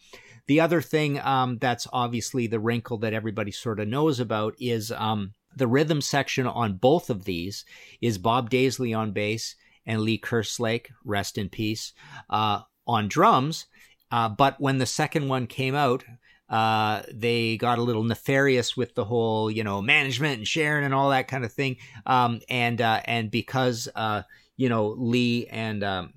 The 0.51 0.59
other 0.59 0.81
thing 0.81 1.21
um, 1.21 1.59
that's 1.59 1.87
obviously 1.93 2.49
the 2.49 2.59
wrinkle 2.59 2.99
that 2.99 3.13
everybody 3.13 3.53
sort 3.53 3.79
of 3.79 3.87
knows 3.87 4.19
about 4.19 4.57
is 4.59 4.91
um, 4.91 5.35
the 5.55 5.69
rhythm 5.69 6.01
section 6.01 6.45
on 6.45 6.73
both 6.73 7.09
of 7.09 7.23
these 7.23 7.65
is 8.01 8.19
Bob 8.19 8.51
Daisley 8.51 8.93
on 8.93 9.13
bass 9.13 9.55
and 9.87 10.01
Lee 10.01 10.19
Kerslake, 10.19 10.87
rest 11.05 11.39
in 11.39 11.51
peace, 11.51 11.93
uh, 12.31 12.63
on 12.85 13.07
drums. 13.07 13.67
Uh, 14.11 14.29
but 14.29 14.61
when 14.61 14.79
the 14.79 14.87
second 14.87 15.29
one 15.29 15.47
came 15.47 15.77
out, 15.77 16.03
uh, 16.49 17.03
they 17.15 17.57
got 17.57 17.79
a 17.79 17.83
little 17.83 18.03
nefarious 18.03 18.77
with 18.77 18.97
the 18.97 19.05
whole, 19.05 19.53
you 19.53 19.63
know, 19.63 19.81
management 19.81 20.39
and 20.39 20.49
sharing 20.49 20.85
and 20.85 20.93
all 20.93 21.11
that 21.11 21.29
kind 21.29 21.45
of 21.45 21.53
thing. 21.53 21.77
Um, 22.07 22.41
and 22.49 22.81
uh, 22.81 23.03
and 23.05 23.31
because 23.31 23.89
uh, 23.95 24.23
you 24.57 24.69
know 24.69 24.97
Lee 24.99 25.47
and 25.47 25.85
um, 25.85 26.13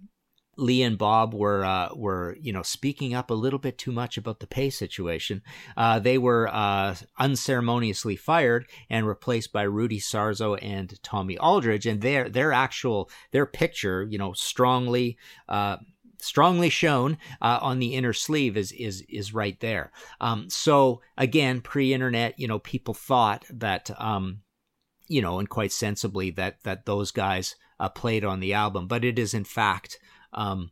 Lee 0.55 0.83
and 0.83 0.97
Bob 0.97 1.33
were 1.33 1.65
uh, 1.65 1.89
were 1.95 2.37
you 2.39 2.53
know 2.53 2.61
speaking 2.61 3.13
up 3.13 3.29
a 3.29 3.35
little 3.35 3.59
bit 3.59 3.77
too 3.77 3.91
much 3.91 4.17
about 4.17 4.39
the 4.39 4.47
pay 4.47 4.69
situation. 4.69 5.41
Uh, 5.75 5.99
they 5.99 6.17
were 6.17 6.47
uh, 6.53 6.95
unceremoniously 7.17 8.15
fired 8.15 8.67
and 8.89 9.07
replaced 9.07 9.51
by 9.51 9.63
Rudy 9.63 9.99
Sarzo 9.99 10.57
and 10.61 11.01
Tommy 11.03 11.37
Aldridge, 11.37 11.85
and 11.85 12.01
their 12.01 12.29
their 12.29 12.53
actual 12.53 13.09
their 13.31 13.45
picture, 13.45 14.03
you 14.03 14.17
know, 14.17 14.33
strongly 14.33 15.17
uh, 15.49 15.77
strongly 16.23 16.69
shown 16.69 17.17
uh, 17.41 17.59
on 17.61 17.79
the 17.79 17.95
inner 17.95 18.13
sleeve 18.13 18.55
is 18.55 18.71
is 18.71 19.03
is 19.09 19.33
right 19.33 19.59
there. 19.59 19.91
Um, 20.21 20.49
so 20.49 21.01
again, 21.17 21.61
pre-internet, 21.61 22.39
you 22.39 22.47
know, 22.47 22.59
people 22.59 22.93
thought 22.93 23.45
that 23.49 23.89
um, 23.99 24.41
you 25.07 25.21
know, 25.21 25.39
and 25.39 25.49
quite 25.49 25.71
sensibly 25.71 26.31
that 26.31 26.63
that 26.63 26.85
those 26.85 27.11
guys 27.11 27.55
uh, 27.79 27.89
played 27.89 28.23
on 28.23 28.39
the 28.39 28.53
album, 28.53 28.87
but 28.87 29.03
it 29.03 29.19
is 29.19 29.33
in 29.33 29.43
fact 29.43 29.99
um, 30.33 30.71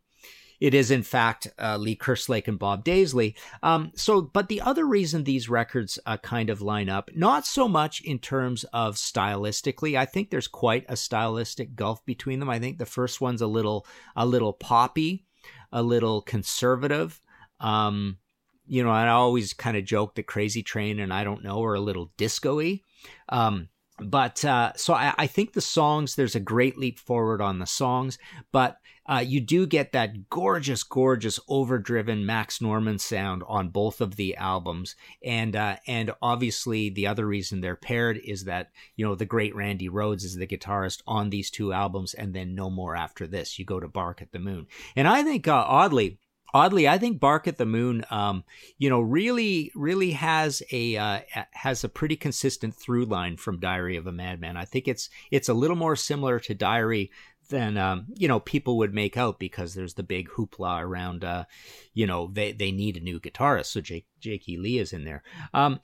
it 0.61 0.75
is 0.75 0.91
in 0.91 1.01
fact 1.01 1.47
uh, 1.59 1.75
Lee 1.75 1.95
Kerslake 1.95 2.47
and 2.47 2.59
Bob 2.59 2.85
Daisley. 2.85 3.35
Um, 3.63 3.91
so, 3.95 4.21
but 4.21 4.47
the 4.47 4.61
other 4.61 4.85
reason 4.85 5.23
these 5.23 5.49
records 5.49 5.97
uh, 6.05 6.17
kind 6.17 6.51
of 6.51 6.61
line 6.61 6.87
up, 6.87 7.09
not 7.15 7.45
so 7.47 7.67
much 7.67 7.99
in 8.01 8.19
terms 8.19 8.63
of 8.65 8.95
stylistically. 8.95 9.97
I 9.97 10.05
think 10.05 10.29
there's 10.29 10.47
quite 10.47 10.85
a 10.87 10.95
stylistic 10.95 11.75
gulf 11.75 12.05
between 12.05 12.39
them. 12.39 12.49
I 12.49 12.59
think 12.59 12.77
the 12.77 12.85
first 12.85 13.19
one's 13.19 13.41
a 13.41 13.47
little 13.47 13.87
a 14.15 14.25
little 14.25 14.53
poppy, 14.53 15.25
a 15.71 15.81
little 15.81 16.21
conservative. 16.21 17.19
Um, 17.59 18.19
you 18.67 18.83
know, 18.83 18.91
I 18.91 19.07
always 19.09 19.53
kind 19.53 19.75
of 19.75 19.83
joke 19.83 20.15
that 20.15 20.27
Crazy 20.27 20.61
Train 20.61 20.99
and 20.99 21.11
I 21.11 21.23
Don't 21.23 21.43
Know 21.43 21.63
are 21.63 21.73
a 21.73 21.81
little 21.81 22.11
disco-y. 22.17 22.81
Um, 23.29 23.67
but 24.09 24.43
uh, 24.45 24.73
so 24.75 24.93
I, 24.93 25.13
I, 25.17 25.27
think 25.27 25.53
the 25.53 25.61
songs 25.61 26.15
there's 26.15 26.35
a 26.35 26.39
great 26.39 26.77
leap 26.77 26.99
forward 26.99 27.41
on 27.41 27.59
the 27.59 27.65
songs 27.65 28.17
but 28.51 28.77
uh, 29.11 29.19
you 29.19 29.41
do 29.41 29.65
get 29.65 29.91
that 29.91 30.29
gorgeous, 30.29 30.83
gorgeous, 30.83 31.39
overdriven 31.49 32.25
Max 32.25 32.61
Norman 32.61 32.99
sound 32.99 33.43
on 33.47 33.69
both 33.69 33.99
of 33.99 34.15
the 34.15 34.35
albums, 34.37 34.95
and 35.23 35.55
uh, 35.55 35.77
and 35.87 36.11
obviously 36.21 36.89
the 36.89 37.07
other 37.07 37.25
reason 37.25 37.59
they're 37.59 37.75
paired 37.75 38.19
is 38.23 38.45
that 38.45 38.69
you 38.95 39.05
know 39.05 39.15
the 39.15 39.25
great 39.25 39.55
Randy 39.55 39.89
Rhoads 39.89 40.23
is 40.23 40.35
the 40.35 40.47
guitarist 40.47 41.01
on 41.07 41.29
these 41.29 41.49
two 41.49 41.73
albums, 41.73 42.13
and 42.13 42.33
then 42.33 42.53
no 42.53 42.69
more 42.69 42.95
after 42.95 43.25
this. 43.25 43.57
You 43.57 43.65
go 43.65 43.79
to 43.79 43.87
Bark 43.87 44.21
at 44.21 44.31
the 44.31 44.39
Moon, 44.39 44.67
and 44.95 45.07
I 45.07 45.23
think 45.23 45.47
uh, 45.47 45.65
oddly 45.67 46.19
oddly, 46.53 46.87
I 46.87 46.97
think 46.97 47.19
Bark 47.19 47.47
at 47.47 47.57
the 47.57 47.65
Moon, 47.65 48.05
um, 48.09 48.43
you 48.77 48.89
know, 48.89 49.01
really, 49.01 49.71
really 49.75 50.11
has 50.11 50.61
a 50.71 50.97
uh, 50.97 51.19
has 51.51 51.83
a 51.83 51.89
pretty 51.89 52.15
consistent 52.15 52.75
through 52.75 53.05
line 53.05 53.37
from 53.37 53.59
Diary 53.59 53.97
of 53.97 54.07
a 54.07 54.11
Madman. 54.11 54.57
I 54.57 54.65
think 54.65 54.87
it's 54.87 55.09
it's 55.31 55.49
a 55.49 55.53
little 55.53 55.77
more 55.77 55.95
similar 55.95 56.39
to 56.41 56.53
Diary 56.53 57.11
than 57.49 57.77
um, 57.77 58.07
you 58.15 58.27
know 58.27 58.39
people 58.39 58.77
would 58.77 58.93
make 58.93 59.17
out 59.17 59.37
because 59.37 59.75
there's 59.75 59.93
the 59.93 60.03
big 60.03 60.29
hoopla 60.29 60.81
around 60.81 61.23
uh, 61.23 61.45
you 61.93 62.07
know 62.07 62.31
they 62.33 62.51
they 62.51 62.71
need 62.71 62.97
a 62.97 63.01
new 63.01 63.19
guitarist 63.19 63.67
so 63.67 63.81
Jake 63.81 64.49
e. 64.49 64.57
Lee 64.57 64.79
is 64.79 64.93
in 64.93 65.03
there. 65.03 65.21
Um, 65.53 65.79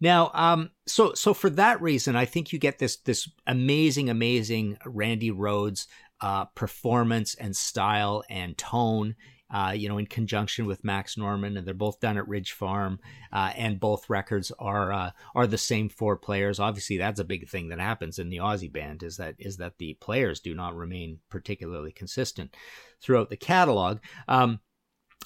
now, 0.00 0.30
um, 0.34 0.70
so 0.86 1.14
so 1.14 1.34
for 1.34 1.50
that 1.50 1.80
reason, 1.80 2.14
I 2.14 2.26
think 2.26 2.52
you 2.52 2.58
get 2.58 2.78
this 2.78 2.96
this 2.96 3.28
amazing, 3.46 4.10
amazing 4.10 4.76
Randy 4.84 5.30
Rhoads 5.30 5.86
uh, 6.20 6.44
performance 6.46 7.34
and 7.34 7.56
style 7.56 8.22
and 8.28 8.56
tone 8.56 9.16
uh, 9.50 9.72
you 9.76 9.88
know, 9.88 9.98
in 9.98 10.06
conjunction 10.06 10.66
with 10.66 10.84
Max 10.84 11.16
Norman, 11.16 11.56
and 11.56 11.66
they're 11.66 11.74
both 11.74 12.00
done 12.00 12.16
at 12.16 12.26
Ridge 12.26 12.52
Farm, 12.52 12.98
uh, 13.32 13.52
and 13.56 13.78
both 13.78 14.08
records 14.08 14.50
are 14.58 14.92
uh, 14.92 15.10
are 15.34 15.46
the 15.46 15.58
same 15.58 15.88
four 15.88 16.16
players. 16.16 16.58
Obviously, 16.58 16.96
that's 16.96 17.20
a 17.20 17.24
big 17.24 17.48
thing 17.48 17.68
that 17.68 17.80
happens 17.80 18.18
in 18.18 18.30
the 18.30 18.38
Ozzy 18.38 18.72
band 18.72 19.02
is 19.02 19.16
that 19.18 19.34
is 19.38 19.58
that 19.58 19.78
the 19.78 19.94
players 19.94 20.40
do 20.40 20.54
not 20.54 20.74
remain 20.74 21.18
particularly 21.30 21.92
consistent 21.92 22.56
throughout 23.00 23.30
the 23.30 23.36
catalog. 23.36 23.98
Um, 24.28 24.60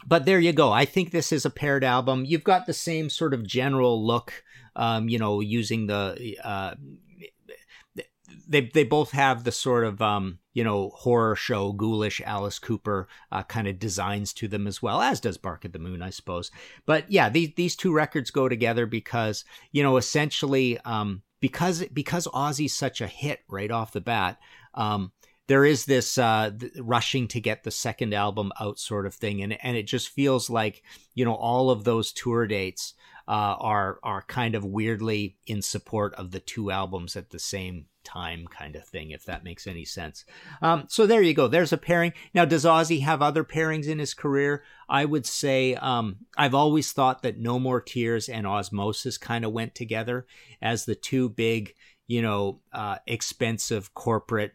but 0.07 0.25
there 0.25 0.39
you 0.39 0.53
go. 0.53 0.73
I 0.73 0.85
think 0.85 1.11
this 1.11 1.33
is 1.33 1.45
a 1.45 1.51
paired 1.51 1.85
album. 1.85 2.25
You've 2.25 2.45
got 2.45 2.67
the 2.67 2.73
same 2.73 3.11
sort 3.11 3.35
of 3.35 3.47
general 3.47 4.05
look, 4.05 4.45
um, 4.77 5.09
you 5.09 5.19
know, 5.19 5.41
using 5.41 5.87
the. 5.87 6.37
Uh, 6.43 6.75
they 8.49 8.63
they 8.63 8.85
both 8.85 9.11
have 9.13 9.45
the 9.45 9.53
sort 9.53 9.85
of 9.85 10.01
um, 10.01 10.39
you 10.55 10.65
know 10.65 10.91
horror 10.91 11.37
show 11.37 11.73
ghoulish 11.73 12.21
Alice 12.25 12.59
Cooper 12.59 13.09
uh, 13.31 13.43
kind 13.43 13.69
of 13.69 13.79
designs 13.79 14.33
to 14.35 14.49
them 14.49 14.67
as 14.67 14.83
well 14.83 15.01
as 15.01 15.21
does 15.21 15.39
Bark 15.39 15.65
at 15.65 15.73
the 15.73 15.79
Moon 15.79 16.03
I 16.03 16.11
suppose. 16.11 16.51
But 16.87 17.11
yeah 17.11 17.29
these 17.29 17.51
these 17.57 17.77
two 17.77 17.93
records 17.93 18.31
go 18.31 18.49
together 18.49 18.87
because 18.87 19.45
you 19.73 19.83
know 19.83 19.97
essentially 19.97 20.79
um, 20.85 21.23
because 21.41 21.85
because 21.93 22.27
Ozzy's 22.29 22.75
such 22.75 23.01
a 23.01 23.07
hit 23.07 23.41
right 23.49 23.71
off 23.71 23.93
the 23.93 24.01
bat 24.01 24.39
um, 24.75 25.13
there 25.49 25.65
is 25.65 25.87
this 25.87 26.19
uh, 26.19 26.51
rushing 26.79 27.27
to 27.29 27.41
get 27.41 27.65
the 27.65 27.71
second 27.71 28.15
album 28.15 28.53
out 28.61 28.79
sort 28.79 29.07
of 29.07 29.15
thing. 29.15 29.43
And 29.43 29.59
and 29.65 29.77
it 29.77 29.87
just 29.87 30.09
feels 30.09 30.49
like 30.49 30.83
you 31.15 31.25
know 31.25 31.35
all 31.35 31.71
of 31.71 31.85
those 31.85 32.13
tour 32.13 32.47
dates 32.47 32.95
uh, 33.27 33.57
are 33.59 33.99
are 34.03 34.23
kind 34.23 34.55
of 34.55 34.65
weirdly 34.65 35.37
in 35.47 35.63
support 35.63 36.15
of 36.15 36.31
the 36.31 36.41
two 36.41 36.71
albums 36.71 37.17
at 37.17 37.31
the 37.31 37.39
same 37.39 37.87
time 38.09 38.47
kind 38.49 38.75
of 38.75 38.85
thing, 38.85 39.11
if 39.11 39.25
that 39.27 39.45
makes 39.45 39.67
any 39.67 39.85
sense. 39.85 40.25
Um, 40.63 40.85
so 40.89 41.07
there 41.07 41.21
you 41.21 41.35
go. 41.35 41.47
There's 41.47 41.73
a 41.73 41.77
pairing. 41.77 42.15
Now, 42.33 42.47
does 42.47 42.65
Ozzy 42.65 43.03
have 43.03 43.21
other 43.21 43.45
pairings 43.45 43.87
in 43.87 43.99
his 43.99 44.15
career? 44.15 44.65
I 44.89 45.05
would 45.05 45.27
say 45.27 45.75
um, 45.75 46.17
I've 46.37 46.55
always 46.55 46.93
thought 46.93 47.23
that 47.23 47.39
No 47.39 47.59
More 47.59 47.81
Tears 47.81 48.29
and 48.29 48.47
Ozzmosis 48.47 49.21
kind 49.21 49.45
of 49.45 49.53
went 49.53 49.75
together 49.75 50.27
as 50.63 50.85
the 50.85 50.95
two 50.95 51.29
big, 51.29 51.75
you 52.07 52.23
know, 52.23 52.61
uh, 52.73 52.97
expensive 53.07 53.93
corporate 53.93 54.53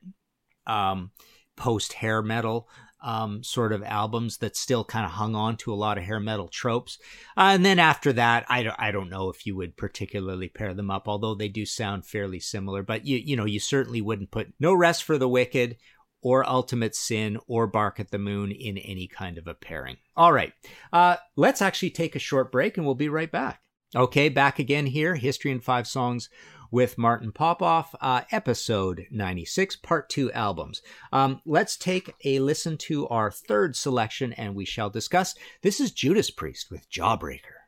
um, 0.65 1.11
post 1.55 1.93
hair 1.93 2.21
metal 2.23 2.67
um, 3.03 3.43
sort 3.43 3.73
of 3.73 3.83
albums 3.83 4.37
that 4.37 4.55
still 4.55 4.83
kind 4.83 5.05
of 5.05 5.11
hung 5.11 5.35
on 5.35 5.57
to 5.57 5.73
a 5.73 5.75
lot 5.75 5.97
of 5.97 6.03
hair 6.03 6.19
metal 6.19 6.47
tropes. 6.47 6.97
Uh, 7.37 7.51
and 7.53 7.65
then 7.65 7.77
after 7.77 8.13
that, 8.13 8.45
I 8.47 8.63
don't, 8.63 8.75
I 8.79 8.91
don't 8.91 9.09
know 9.09 9.29
if 9.29 9.45
you 9.45 9.55
would 9.57 9.77
particularly 9.77 10.47
pair 10.47 10.73
them 10.73 10.89
up, 10.89 11.07
although 11.07 11.35
they 11.35 11.49
do 11.49 11.65
sound 11.65 12.05
fairly 12.05 12.39
similar. 12.39 12.81
But 12.81 13.05
you, 13.05 13.17
you 13.17 13.35
know, 13.35 13.45
you 13.45 13.59
certainly 13.59 14.01
wouldn't 14.01 14.31
put 14.31 14.53
No 14.59 14.73
Rest 14.73 15.03
for 15.03 15.17
the 15.17 15.29
Wicked 15.29 15.77
or 16.21 16.49
Ultimate 16.49 16.95
Sin 16.95 17.37
or 17.47 17.67
Bark 17.67 17.99
at 17.99 18.09
the 18.09 18.17
Moon 18.17 18.51
in 18.51 18.77
any 18.77 19.07
kind 19.07 19.37
of 19.37 19.47
a 19.47 19.53
pairing. 19.53 19.97
All 20.15 20.31
right, 20.31 20.53
uh, 20.93 21.17
let's 21.35 21.61
actually 21.61 21.91
take 21.91 22.15
a 22.15 22.19
short 22.19 22.51
break 22.51 22.77
and 22.77 22.85
we'll 22.85 22.95
be 22.95 23.09
right 23.09 23.31
back. 23.31 23.59
Okay, 23.95 24.29
back 24.29 24.57
again 24.57 24.87
here, 24.87 25.15
History 25.15 25.51
in 25.51 25.59
Five 25.59 25.87
Songs 25.87 26.29
with 26.73 26.97
Martin 26.97 27.31
Popoff, 27.31 27.93
uh, 28.01 28.21
episode 28.31 29.05
96, 29.11 29.75
part 29.75 30.09
two 30.09 30.31
albums. 30.31 30.81
Um, 31.11 31.39
let's 31.45 31.77
take 31.77 32.15
a 32.25 32.39
listen 32.39 32.77
to 32.79 33.07
our 33.09 33.29
third 33.29 33.75
selection 33.75 34.33
and 34.33 34.55
we 34.55 34.65
shall 34.65 34.89
discuss. 34.89 35.35
This 35.61 35.79
is 35.79 35.91
Judas 35.91 36.31
Priest 36.31 36.71
with 36.71 36.89
Jawbreaker. 36.89 37.61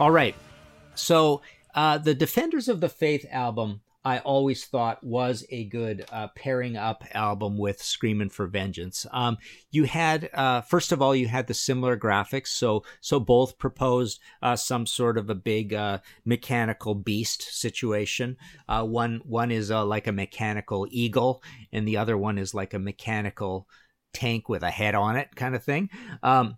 All 0.00 0.10
right. 0.10 0.34
So 0.96 1.40
uh, 1.72 1.98
the 1.98 2.14
Defenders 2.14 2.68
of 2.68 2.80
the 2.80 2.88
Faith 2.88 3.24
album, 3.30 3.80
I 4.04 4.18
always 4.18 4.64
thought 4.64 5.04
was 5.04 5.46
a 5.50 5.66
good 5.66 6.04
uh, 6.10 6.28
pairing 6.34 6.76
up 6.76 7.04
album 7.12 7.56
with 7.58 7.80
Screaming 7.80 8.28
for 8.28 8.48
Vengeance. 8.48 9.06
Um, 9.12 9.38
you 9.70 9.84
had, 9.84 10.30
uh, 10.34 10.62
first 10.62 10.90
of 10.90 11.00
all, 11.00 11.14
you 11.14 11.28
had 11.28 11.46
the 11.46 11.54
similar 11.54 11.96
graphics, 11.96 12.48
so 12.48 12.82
so 13.00 13.20
both 13.20 13.56
proposed 13.56 14.20
uh, 14.42 14.56
some 14.56 14.84
sort 14.84 15.16
of 15.16 15.30
a 15.30 15.34
big 15.34 15.72
uh, 15.72 15.98
mechanical 16.24 16.96
beast 16.96 17.42
situation. 17.42 18.36
Uh, 18.68 18.84
one 18.84 19.20
one 19.24 19.52
is 19.52 19.70
like 19.70 20.08
a 20.08 20.12
mechanical 20.12 20.88
eagle, 20.90 21.40
and 21.72 21.86
the 21.86 21.98
other 21.98 22.18
one 22.18 22.36
is 22.36 22.52
like 22.52 22.74
a 22.74 22.80
mechanical 22.80 23.68
tank 24.12 24.48
with 24.48 24.64
a 24.64 24.70
head 24.70 24.96
on 24.96 25.16
it, 25.16 25.34
kind 25.36 25.54
of 25.54 25.62
thing. 25.62 25.88
Um, 26.22 26.56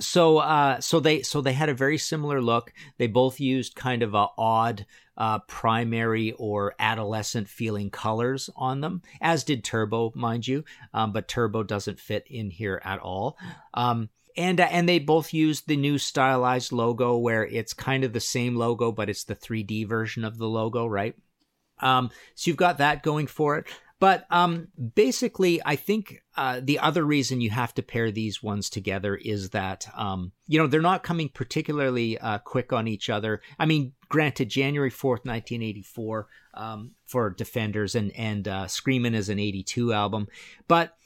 so 0.00 0.38
uh, 0.38 0.80
so 0.80 1.00
they 1.00 1.22
so 1.22 1.40
they 1.40 1.52
had 1.52 1.68
a 1.68 1.74
very 1.74 1.98
similar 1.98 2.40
look. 2.40 2.72
They 2.98 3.06
both 3.06 3.40
used 3.40 3.74
kind 3.74 4.02
of 4.02 4.14
a 4.14 4.28
odd 4.36 4.86
uh, 5.16 5.40
primary 5.40 6.32
or 6.32 6.74
adolescent 6.78 7.48
feeling 7.48 7.90
colors 7.90 8.50
on 8.56 8.80
them, 8.80 9.02
as 9.20 9.44
did 9.44 9.64
Turbo, 9.64 10.12
mind 10.14 10.46
you. 10.46 10.64
Um, 10.92 11.12
but 11.12 11.28
Turbo 11.28 11.62
doesn't 11.62 12.00
fit 12.00 12.26
in 12.28 12.50
here 12.50 12.80
at 12.84 12.98
all. 12.98 13.38
Um, 13.74 14.08
and 14.36 14.60
uh, 14.60 14.68
and 14.70 14.88
they 14.88 14.98
both 14.98 15.32
used 15.32 15.68
the 15.68 15.76
new 15.76 15.98
stylized 15.98 16.72
logo, 16.72 17.16
where 17.16 17.46
it's 17.46 17.72
kind 17.72 18.04
of 18.04 18.12
the 18.12 18.20
same 18.20 18.56
logo, 18.56 18.90
but 18.90 19.08
it's 19.08 19.24
the 19.24 19.36
3D 19.36 19.86
version 19.86 20.24
of 20.24 20.38
the 20.38 20.48
logo, 20.48 20.86
right? 20.86 21.14
Um, 21.80 22.10
so 22.34 22.48
you've 22.48 22.56
got 22.56 22.78
that 22.78 23.02
going 23.02 23.26
for 23.26 23.58
it. 23.58 23.66
But 24.04 24.26
um, 24.28 24.68
basically, 24.94 25.62
I 25.64 25.76
think 25.76 26.20
uh, 26.36 26.60
the 26.62 26.78
other 26.78 27.06
reason 27.06 27.40
you 27.40 27.48
have 27.48 27.72
to 27.72 27.82
pair 27.82 28.10
these 28.10 28.42
ones 28.42 28.68
together 28.68 29.16
is 29.16 29.48
that 29.50 29.88
um, 29.96 30.32
you 30.46 30.58
know 30.58 30.66
they're 30.66 30.82
not 30.82 31.02
coming 31.02 31.30
particularly 31.30 32.18
uh, 32.18 32.36
quick 32.36 32.70
on 32.70 32.86
each 32.86 33.08
other. 33.08 33.40
I 33.58 33.64
mean, 33.64 33.94
granted, 34.10 34.50
January 34.50 34.90
fourth, 34.90 35.24
nineteen 35.24 35.62
eighty 35.62 35.80
four, 35.80 36.28
um, 36.52 36.90
for 37.06 37.30
Defenders, 37.30 37.94
and 37.94 38.12
and 38.14 38.46
uh, 38.46 38.66
Screamin' 38.66 39.14
is 39.14 39.30
an 39.30 39.38
eighty 39.38 39.62
two 39.62 39.94
album, 39.94 40.28
but 40.68 40.98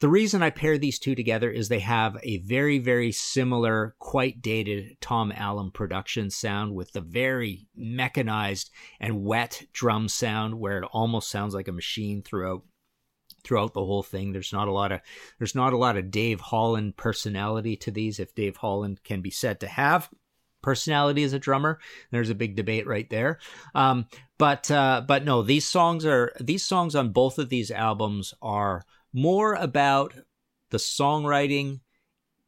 the 0.00 0.08
reason 0.08 0.42
I 0.42 0.50
pair 0.50 0.78
these 0.78 0.98
two 0.98 1.14
together 1.14 1.50
is 1.50 1.68
they 1.68 1.80
have 1.80 2.16
a 2.22 2.38
very, 2.38 2.78
very 2.78 3.12
similar, 3.12 3.94
quite 3.98 4.40
dated 4.40 4.96
Tom 5.00 5.30
Allom 5.30 5.72
production 5.72 6.30
sound 6.30 6.74
with 6.74 6.92
the 6.92 7.02
very 7.02 7.66
mechanized 7.76 8.70
and 8.98 9.24
wet 9.24 9.62
drum 9.74 10.08
sound 10.08 10.58
where 10.58 10.78
it 10.78 10.88
almost 10.92 11.30
sounds 11.30 11.54
like 11.54 11.68
a 11.68 11.72
machine 11.72 12.22
throughout 12.22 12.62
throughout 13.44 13.74
the 13.74 13.84
whole 13.84 14.02
thing. 14.02 14.32
There's 14.32 14.52
not 14.52 14.68
a 14.68 14.72
lot 14.72 14.90
of 14.90 15.00
there's 15.38 15.54
not 15.54 15.74
a 15.74 15.78
lot 15.78 15.98
of 15.98 16.10
Dave 16.10 16.40
Holland 16.40 16.96
personality 16.96 17.76
to 17.76 17.90
these, 17.90 18.18
if 18.18 18.34
Dave 18.34 18.56
Holland 18.56 19.04
can 19.04 19.20
be 19.20 19.30
said 19.30 19.60
to 19.60 19.68
have 19.68 20.08
personality 20.62 21.24
as 21.24 21.34
a 21.34 21.38
drummer. 21.38 21.78
There's 22.10 22.30
a 22.30 22.34
big 22.34 22.56
debate 22.56 22.86
right 22.86 23.08
there. 23.10 23.38
Um, 23.74 24.06
but 24.38 24.70
uh, 24.70 25.02
but 25.06 25.24
no, 25.24 25.42
these 25.42 25.66
songs 25.66 26.06
are 26.06 26.32
these 26.40 26.64
songs 26.64 26.94
on 26.94 27.12
both 27.12 27.38
of 27.38 27.50
these 27.50 27.70
albums 27.70 28.32
are 28.40 28.84
more 29.12 29.54
about 29.54 30.14
the 30.70 30.78
songwriting 30.78 31.80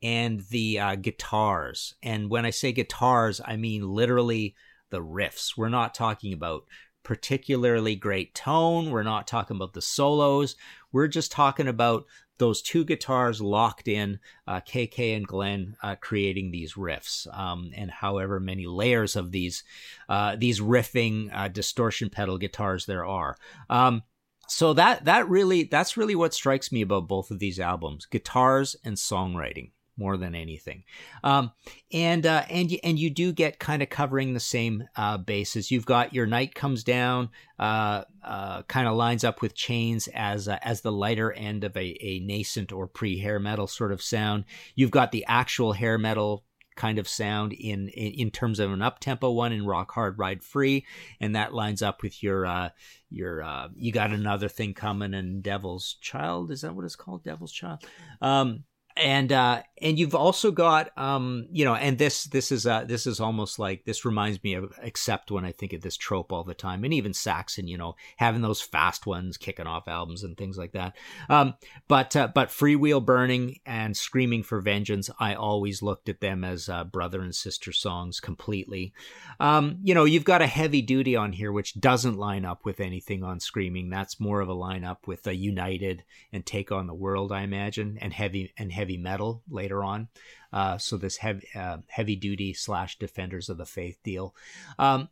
and 0.03 0.40
the 0.51 0.79
uh, 0.79 0.94
guitars. 0.96 1.94
And 2.03 2.31
when 2.31 2.44
I 2.44 2.51
say 2.51 2.72
guitars, 2.72 3.40
I 3.44 3.57
mean 3.57 3.88
literally 3.88 4.55
the 4.90 5.01
riffs. 5.01 5.57
We're 5.57 5.68
not 5.68 5.94
talking 5.94 6.33
about 6.33 6.64
particularly 7.03 7.96
great 7.96 8.35
tone. 8.35 8.90
We're 8.90 9.03
not 9.03 9.27
talking 9.27 9.57
about 9.57 9.72
the 9.72 9.83
solos. 9.83 10.57
We're 10.92 11.09
just 11.09 11.33
talking 11.33 11.68
about 11.68 12.05
those 12.38 12.62
two 12.62 12.85
guitars 12.85 13.40
locked 13.40 13.87
in, 13.87 14.18
uh, 14.48 14.61
KK 14.61 15.16
and 15.16 15.27
Glenn 15.27 15.77
uh, 15.83 15.94
creating 15.96 16.51
these 16.51 16.75
riffs, 16.75 17.27
um, 17.37 17.70
and 17.77 17.90
however 17.90 18.40
many 18.40 18.66
layers 18.66 19.14
of 19.14 19.31
these 19.31 19.62
uh, 20.09 20.35
these 20.37 20.61
riffing 20.61 21.31
uh, 21.33 21.48
distortion 21.48 22.11
pedal 22.11 22.38
guitars 22.38 22.87
there 22.87 23.07
are. 23.07 23.37
Um, 23.70 24.03
so 24.52 24.74
that 24.74 25.06
that 25.06 25.28
really 25.28 25.64
that's 25.64 25.96
really 25.96 26.14
what 26.14 26.34
strikes 26.34 26.70
me 26.70 26.82
about 26.82 27.08
both 27.08 27.30
of 27.30 27.38
these 27.38 27.58
albums 27.58 28.06
guitars 28.06 28.76
and 28.84 28.96
songwriting 28.96 29.70
more 29.96 30.16
than 30.16 30.34
anything. 30.34 30.84
Um, 31.22 31.52
and 31.92 32.26
uh, 32.26 32.44
and 32.50 32.70
you, 32.70 32.78
and 32.82 32.98
you 32.98 33.08
do 33.08 33.32
get 33.32 33.58
kind 33.58 33.82
of 33.82 33.88
covering 33.88 34.34
the 34.34 34.40
same 34.40 34.84
uh, 34.96 35.18
bases. 35.18 35.70
You've 35.70 35.86
got 35.86 36.14
your 36.14 36.26
night 36.26 36.54
comes 36.54 36.84
down 36.84 37.30
uh, 37.58 38.04
uh 38.22 38.62
kind 38.64 38.88
of 38.88 38.96
lines 38.96 39.24
up 39.24 39.40
with 39.40 39.54
chains 39.54 40.08
as 40.14 40.48
uh, 40.48 40.58
as 40.62 40.82
the 40.82 40.92
lighter 40.92 41.32
end 41.32 41.64
of 41.64 41.76
a, 41.76 41.96
a 42.00 42.20
nascent 42.20 42.72
or 42.72 42.86
pre 42.86 43.18
hair 43.18 43.38
metal 43.38 43.66
sort 43.66 43.92
of 43.92 44.02
sound. 44.02 44.44
You've 44.74 44.90
got 44.90 45.12
the 45.12 45.24
actual 45.26 45.72
hair 45.72 45.96
metal 45.96 46.44
kind 46.76 46.98
of 46.98 47.08
sound 47.08 47.52
in 47.52 47.88
in, 47.88 48.12
in 48.12 48.30
terms 48.30 48.58
of 48.58 48.72
an 48.72 48.82
up 48.82 48.98
tempo 48.98 49.30
one 49.30 49.52
in 49.52 49.66
Rock 49.66 49.92
Hard 49.92 50.18
Ride 50.18 50.42
Free, 50.42 50.87
and 51.20 51.37
that 51.37 51.54
lines 51.54 51.82
up 51.82 52.02
with 52.02 52.22
your 52.22 52.46
uh, 52.46 52.70
your 53.11 53.42
uh, 53.42 53.68
you 53.76 53.92
got 53.92 54.11
another 54.12 54.48
thing 54.48 54.74
coming 54.74 55.14
and 55.14 55.42
Devil's 55.42 55.94
Child 56.00 56.50
is 56.50 56.62
that 56.62 56.74
what 56.74 56.85
it's 56.85 56.96
called 56.96 57.24
Devil's 57.24 57.52
Child. 57.52 57.85
Um, 58.20 58.64
and 58.96 59.33
uh 59.33 59.62
and 59.81 59.98
you've 59.98 60.14
also 60.14 60.50
got 60.50 60.96
um 60.98 61.46
you 61.50 61.64
know 61.64 61.74
and 61.74 61.98
this 61.98 62.24
this 62.24 62.52
is 62.52 62.66
uh 62.66 62.85
this 62.85 63.07
is 63.07 63.20
almost 63.20 63.59
like 63.59 63.85
this 63.85 64.05
reminds 64.05 64.42
me 64.44 64.55
of 64.55 64.72
Accept 64.83 65.31
when 65.31 65.44
i 65.44 65.52
think 65.52 65.72
of 65.72 65.81
this 65.81 65.96
trope 65.96 66.33
all 66.33 66.44
the 66.44 66.55
time 66.55 66.85
and 66.85 66.92
even 66.92 67.12
saxon 67.12 67.66
you 67.68 67.78
know 67.78 67.94
having 68.16 68.42
those 68.42 68.61
fast 68.61 69.07
ones 69.07 69.37
kicking 69.37 69.66
off 69.66 69.88
albums 69.88 70.22
and 70.22 70.37
things 70.37 70.57
like 70.57 70.72
that. 70.72 70.96
Um 71.28 71.55
but 71.88 72.14
uh, 72.16 72.28
but 72.35 72.48
freewheel 72.48 73.05
burning 73.05 73.57
and 73.64 73.96
screaming 73.96 74.42
for 74.42 74.61
vengeance 74.61 75.11
i 75.18 75.35
always 75.35 75.83
looked 75.83 76.09
at 76.09 76.20
them 76.20 76.44
as 76.44 76.68
uh, 76.68 76.85
brother 76.85 77.22
and 77.22 77.35
sister 77.35 77.72
songs 77.72 78.20
completely. 78.20 78.92
Um 79.40 79.78
you 79.83 79.94
know 79.94 80.05
you've 80.05 80.24
got 80.24 80.42
a 80.42 80.46
heavy 80.46 80.83
duty 80.83 81.16
on 81.16 81.33
here 81.33 81.52
which 81.52 81.81
doesn't 81.81 82.18
line 82.18 82.44
up 82.44 82.64
with 82.64 82.81
anything 82.81 83.24
on 83.24 83.40
screaming. 83.40 83.90
That's 83.90 84.20
more 84.20 84.40
of 84.40 84.48
a 84.48 84.55
lineup 84.55 85.07
with 85.07 85.26
a 85.26 85.35
united 85.35 86.05
and 86.33 86.44
take 86.44 86.70
on 86.72 86.87
the 86.87 86.94
world 86.94 87.33
i 87.33 87.42
imagine 87.42 87.98
and 88.00 88.12
heavy 88.12 88.52
and 88.57 88.72
heavy 88.72 88.81
heavy 88.82 88.96
metal 88.96 89.42
later 89.48 89.84
on. 89.84 90.08
Uh, 90.52 90.76
so 90.76 90.96
this 90.96 91.18
heavy 91.18 91.46
uh, 91.54 91.78
heavy 91.86 92.16
duty 92.16 92.52
slash 92.52 92.98
defenders 92.98 93.48
of 93.48 93.58
the 93.58 93.64
faith 93.64 93.96
deal. 94.02 94.34
Um, 94.76 95.08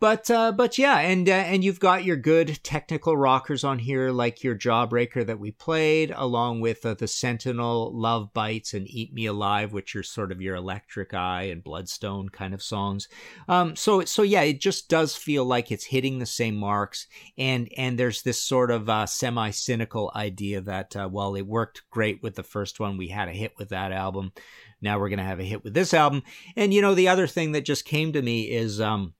but 0.00 0.30
uh, 0.30 0.50
but 0.50 0.78
yeah, 0.78 0.98
and 0.98 1.28
uh, 1.28 1.32
and 1.32 1.62
you've 1.62 1.78
got 1.78 2.04
your 2.04 2.16
good 2.16 2.58
technical 2.62 3.18
rockers 3.18 3.64
on 3.64 3.78
here, 3.78 4.10
like 4.10 4.42
your 4.42 4.56
Jawbreaker 4.56 5.26
that 5.26 5.38
we 5.38 5.50
played, 5.50 6.10
along 6.16 6.60
with 6.62 6.86
uh, 6.86 6.94
the 6.94 7.06
Sentinel, 7.06 7.92
Love 7.94 8.32
Bites, 8.32 8.72
and 8.72 8.88
Eat 8.88 9.12
Me 9.12 9.26
Alive, 9.26 9.74
which 9.74 9.94
are 9.94 10.02
sort 10.02 10.32
of 10.32 10.40
your 10.40 10.56
Electric 10.56 11.12
Eye 11.12 11.42
and 11.44 11.62
Bloodstone 11.62 12.30
kind 12.30 12.54
of 12.54 12.62
songs. 12.62 13.08
Um, 13.46 13.76
so 13.76 14.02
so 14.06 14.22
yeah, 14.22 14.40
it 14.40 14.58
just 14.58 14.88
does 14.88 15.14
feel 15.14 15.44
like 15.44 15.70
it's 15.70 15.84
hitting 15.84 16.18
the 16.18 16.24
same 16.24 16.56
marks, 16.56 17.06
and 17.36 17.68
and 17.76 17.98
there's 17.98 18.22
this 18.22 18.40
sort 18.40 18.70
of 18.70 18.88
uh, 18.88 19.04
semi 19.04 19.50
cynical 19.50 20.10
idea 20.16 20.62
that 20.62 20.96
uh, 20.96 21.08
while 21.08 21.34
it 21.34 21.46
worked 21.46 21.82
great 21.90 22.22
with 22.22 22.36
the 22.36 22.42
first 22.42 22.80
one, 22.80 22.96
we 22.96 23.08
had 23.08 23.28
a 23.28 23.32
hit 23.32 23.52
with 23.58 23.68
that 23.68 23.92
album. 23.92 24.32
Now 24.80 24.98
we're 24.98 25.10
gonna 25.10 25.24
have 25.24 25.40
a 25.40 25.44
hit 25.44 25.62
with 25.62 25.74
this 25.74 25.92
album, 25.92 26.22
and 26.56 26.72
you 26.72 26.80
know 26.80 26.94
the 26.94 27.08
other 27.08 27.26
thing 27.26 27.52
that 27.52 27.66
just 27.66 27.84
came 27.84 28.14
to 28.14 28.22
me 28.22 28.50
is. 28.50 28.80
Um, 28.80 29.12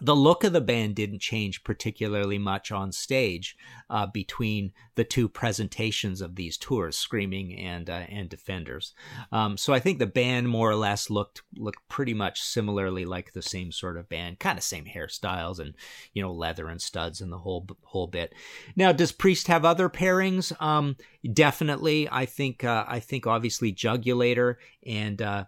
the 0.00 0.16
look 0.16 0.44
of 0.44 0.52
the 0.52 0.60
band 0.60 0.94
didn't 0.94 1.20
change 1.20 1.64
particularly 1.64 2.38
much 2.38 2.70
on 2.70 2.92
stage 2.92 3.56
uh, 3.88 4.06
between 4.06 4.72
the 4.94 5.04
two 5.04 5.28
presentations 5.28 6.20
of 6.20 6.36
these 6.36 6.56
tours, 6.58 6.98
Screaming 6.98 7.58
and 7.58 7.88
uh, 7.88 8.04
and 8.08 8.28
Defenders. 8.28 8.94
Um, 9.32 9.56
so 9.56 9.72
I 9.72 9.78
think 9.78 9.98
the 9.98 10.06
band 10.06 10.48
more 10.48 10.70
or 10.70 10.76
less 10.76 11.08
looked 11.08 11.42
looked 11.56 11.88
pretty 11.88 12.14
much 12.14 12.42
similarly 12.42 13.04
like 13.04 13.32
the 13.32 13.42
same 13.42 13.72
sort 13.72 13.96
of 13.96 14.08
band, 14.08 14.38
kind 14.38 14.58
of 14.58 14.64
same 14.64 14.84
hairstyles 14.84 15.58
and 15.58 15.74
you 16.12 16.22
know 16.22 16.32
leather 16.32 16.68
and 16.68 16.80
studs 16.80 17.20
and 17.20 17.32
the 17.32 17.38
whole 17.38 17.66
whole 17.82 18.06
bit. 18.06 18.34
Now, 18.74 18.92
does 18.92 19.12
Priest 19.12 19.48
have 19.48 19.64
other 19.64 19.88
pairings? 19.88 20.52
Um, 20.60 20.96
definitely. 21.32 22.08
I 22.10 22.26
think 22.26 22.64
uh, 22.64 22.84
I 22.86 23.00
think 23.00 23.26
obviously 23.26 23.72
Jugulator 23.72 24.56
and 24.86 25.22
uh, 25.22 25.44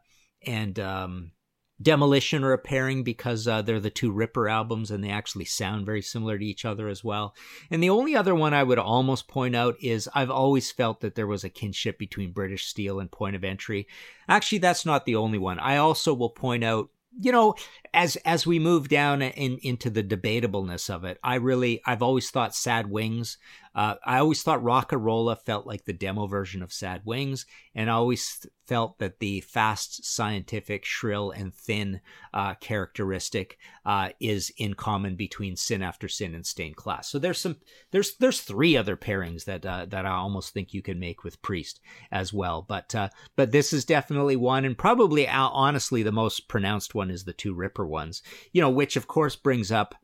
and 0.47 0.79
um, 0.79 1.33
Demolition 1.81 2.43
are 2.43 2.53
a 2.53 2.59
pairing 2.59 3.05
because 3.05 3.47
uh, 3.47 3.63
they're 3.63 3.79
the 3.79 3.91
two 3.91 4.11
Ripper 4.11 4.49
albums 4.49 4.91
and 4.91 5.03
they 5.03 5.11
actually 5.11 5.45
sound 5.45 5.87
very 5.87 6.03
similar 6.03 6.39
to 6.39 6.45
each 6.45 6.65
other 6.65 6.89
as 6.89 7.05
well. 7.05 7.35
And 7.71 7.83
the 7.83 7.91
only 7.91 8.17
other 8.17 8.35
one 8.35 8.53
I 8.53 8.65
would 8.65 8.79
almost 8.79 9.29
point 9.29 9.55
out 9.55 9.77
is 9.81 10.09
I've 10.15 10.31
always 10.31 10.73
felt 10.73 11.01
that 11.01 11.15
there 11.15 11.27
was 11.27 11.45
a 11.45 11.49
kinship 11.49 11.99
between 11.99 12.33
British 12.33 12.67
Steel 12.67 12.99
and 12.99 13.11
Point 13.11 13.37
of 13.37 13.45
Entry. 13.45 13.87
Actually, 14.29 14.59
that's 14.59 14.85
not 14.85 15.05
the 15.05 15.17
only 15.17 15.39
one. 15.39 15.59
I 15.61 15.77
also 15.77 16.13
will 16.15 16.31
point 16.31 16.65
out 16.65 16.91
you 17.21 17.33
know 17.33 17.55
as 17.95 18.17
as 18.17 18.47
we 18.47 18.59
move 18.59 18.89
down 18.89 19.23
in, 19.23 19.59
into 19.63 19.91
the 19.91 20.05
debatableness 20.05 20.91
of 20.91 21.05
it 21.05 21.19
i 21.23 21.37
really 21.37 21.81
i've 21.87 22.03
always 22.03 22.31
thought 22.31 22.55
sad 22.55 22.91
wings 22.91 23.39
uh, 23.75 23.95
I 24.05 24.19
always 24.19 24.43
thought 24.43 24.63
Rocka 24.63 24.97
Rolla 24.99 25.37
felt 25.37 25.67
like 25.67 25.85
the 25.85 25.93
demo 25.93 26.27
version 26.27 26.63
of 26.63 26.73
Sad 26.73 27.03
Wings, 27.05 27.47
and 27.75 27.91
I 27.91 27.95
always 27.95 28.47
felt 28.67 28.99
that 28.99 29.19
the 29.19 29.41
fast, 29.41 30.05
scientific, 30.05 30.85
shrill, 30.85 31.31
and 31.31 31.55
thin 31.55 32.01
uh, 32.35 32.55
characteristic 32.55 33.59
uh, 33.87 34.11
is 34.21 34.53
in 34.59 34.75
common 34.75 35.17
between 35.17 35.57
Sin 35.57 35.83
After 35.83 36.09
Sin 36.09 36.35
and 36.35 36.45
Stained 36.45 36.77
Class. 36.77 37.09
So 37.09 37.19
there's 37.19 37.39
some 37.39 37.57
there's 37.91 38.17
there's 38.17 38.41
three 38.41 38.77
other 38.77 38.97
pairings 38.97 39.45
that 39.45 39.65
uh, 39.65 39.87
that 39.87 40.07
I 40.07 40.11
almost 40.11 40.53
think 40.53 40.75
you 40.75 40.83
can 40.83 40.99
make 41.01 41.25
with 41.25 41.43
Priest 41.43 41.81
as 42.11 42.33
well. 42.33 42.63
But 42.63 42.95
uh, 42.95 43.09
but 43.37 43.53
this 43.53 43.73
is 43.73 43.85
definitely 43.85 44.37
one, 44.37 44.65
and 44.65 44.77
probably 44.77 45.27
uh, 45.27 45.49
honestly 45.49 46.03
the 46.03 46.13
most 46.13 46.49
pronounced 46.49 46.95
one 46.95 47.11
is 47.11 47.25
the 47.25 47.33
two 47.33 47.55
Ripper 47.55 47.87
ones. 47.87 48.23
You 48.53 48.61
know, 48.61 48.71
which 48.71 48.97
of 48.97 49.07
course 49.07 49.37
brings 49.37 49.73
up 49.73 49.95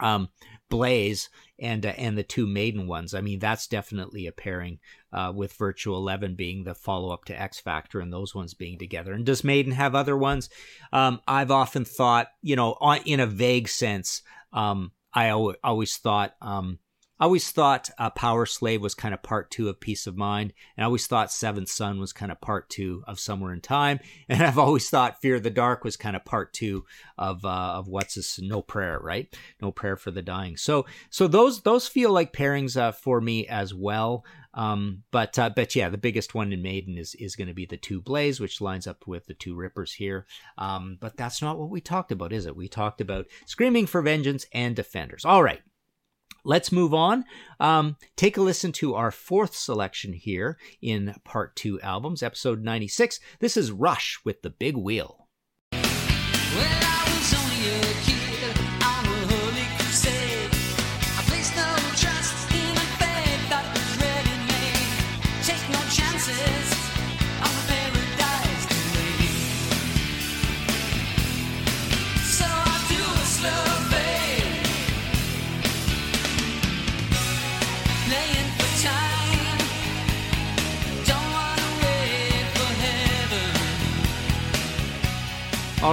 um, 0.00 0.28
Blaze 0.68 1.28
and 1.58 1.84
uh, 1.84 1.90
and 1.96 2.16
the 2.16 2.22
two 2.22 2.46
Maiden 2.46 2.86
ones. 2.86 3.14
I 3.14 3.20
mean, 3.20 3.38
that's 3.38 3.66
definitely 3.66 4.26
a 4.26 4.32
pairing 4.32 4.78
uh, 5.12 5.32
with 5.34 5.52
Virtual 5.54 5.96
Eleven 5.96 6.34
being 6.34 6.64
the 6.64 6.74
follow 6.74 7.12
up 7.12 7.24
to 7.26 7.40
X 7.40 7.58
Factor 7.60 8.00
and 8.00 8.12
those 8.12 8.34
ones 8.34 8.54
being 8.54 8.78
together. 8.78 9.12
And 9.12 9.24
does 9.24 9.44
Maiden 9.44 9.72
have 9.72 9.94
other 9.94 10.16
ones? 10.16 10.50
Um, 10.92 11.20
I've 11.26 11.50
often 11.50 11.84
thought, 11.84 12.28
you 12.42 12.56
know, 12.56 12.76
in 13.04 13.20
a 13.20 13.26
vague 13.26 13.68
sense, 13.68 14.22
um, 14.52 14.92
I 15.12 15.30
always 15.30 15.96
thought 15.96 16.34
um, 16.40 16.78
I 17.20 17.24
always 17.24 17.50
thought 17.50 17.90
uh, 17.98 18.10
Powerslave 18.10 18.80
was 18.80 18.94
kind 18.94 19.12
of 19.12 19.22
part 19.22 19.50
two 19.50 19.68
of 19.68 19.80
Piece 19.80 20.06
of 20.06 20.16
Mind, 20.16 20.52
and 20.76 20.84
I 20.84 20.86
always 20.86 21.06
thought 21.06 21.32
Seventh 21.32 21.68
Son 21.68 21.98
was 21.98 22.12
kind 22.12 22.30
of 22.30 22.40
part 22.40 22.70
two 22.70 23.02
of 23.06 23.18
Somewhere 23.18 23.52
in 23.52 23.60
Time, 23.60 24.00
and 24.28 24.42
I've 24.42 24.58
always 24.58 24.88
thought 24.88 25.20
Fear 25.20 25.36
of 25.36 25.42
the 25.42 25.50
Dark 25.50 25.84
was 25.84 25.96
kind 25.96 26.16
of 26.16 26.24
part 26.24 26.52
two 26.52 26.84
of 27.16 27.44
uh, 27.44 27.48
of 27.48 27.88
what's 27.88 28.14
this 28.14 28.38
No 28.38 28.62
Prayer, 28.62 28.98
right? 29.00 29.34
No 29.60 29.72
Prayer 29.72 29.96
for 29.96 30.10
the 30.10 30.22
Dying. 30.22 30.56
So 30.56 30.86
so 31.10 31.26
those 31.26 31.62
those 31.62 31.88
feel 31.88 32.12
like 32.12 32.32
pairings 32.32 32.76
uh, 32.76 32.92
for 32.92 33.20
me 33.20 33.46
as 33.46 33.74
well. 33.74 34.24
Um, 34.54 35.02
but 35.10 35.38
uh, 35.38 35.50
but 35.50 35.76
yeah, 35.76 35.88
the 35.88 35.98
biggest 35.98 36.34
one 36.34 36.52
in 36.52 36.62
Maiden 36.62 36.98
is 36.98 37.14
is 37.16 37.36
going 37.36 37.48
to 37.48 37.54
be 37.54 37.66
the 37.66 37.76
two 37.76 38.00
Blaze, 38.00 38.40
which 38.40 38.60
lines 38.60 38.86
up 38.86 39.06
with 39.06 39.26
the 39.26 39.34
two 39.34 39.54
Rippers 39.54 39.92
here. 39.92 40.26
Um, 40.56 40.98
but 41.00 41.16
that's 41.16 41.42
not 41.42 41.58
what 41.58 41.70
we 41.70 41.80
talked 41.80 42.12
about, 42.12 42.32
is 42.32 42.46
it? 42.46 42.56
We 42.56 42.68
talked 42.68 43.00
about 43.00 43.26
Screaming 43.46 43.86
for 43.86 44.02
Vengeance 44.02 44.46
and 44.52 44.74
Defenders. 44.74 45.24
All 45.24 45.42
right. 45.42 45.62
Let's 46.44 46.72
move 46.72 46.94
on. 46.94 47.24
Um, 47.60 47.96
take 48.16 48.36
a 48.36 48.42
listen 48.42 48.72
to 48.72 48.94
our 48.94 49.10
fourth 49.10 49.54
selection 49.54 50.12
here 50.12 50.58
in 50.80 51.14
part 51.24 51.56
two 51.56 51.80
albums, 51.82 52.22
episode 52.22 52.62
96. 52.62 53.20
This 53.40 53.56
is 53.56 53.70
Rush 53.70 54.18
with 54.24 54.42
the 54.42 54.50
Big 54.50 54.76
Wheel. 54.76 55.26
Well, 55.72 56.97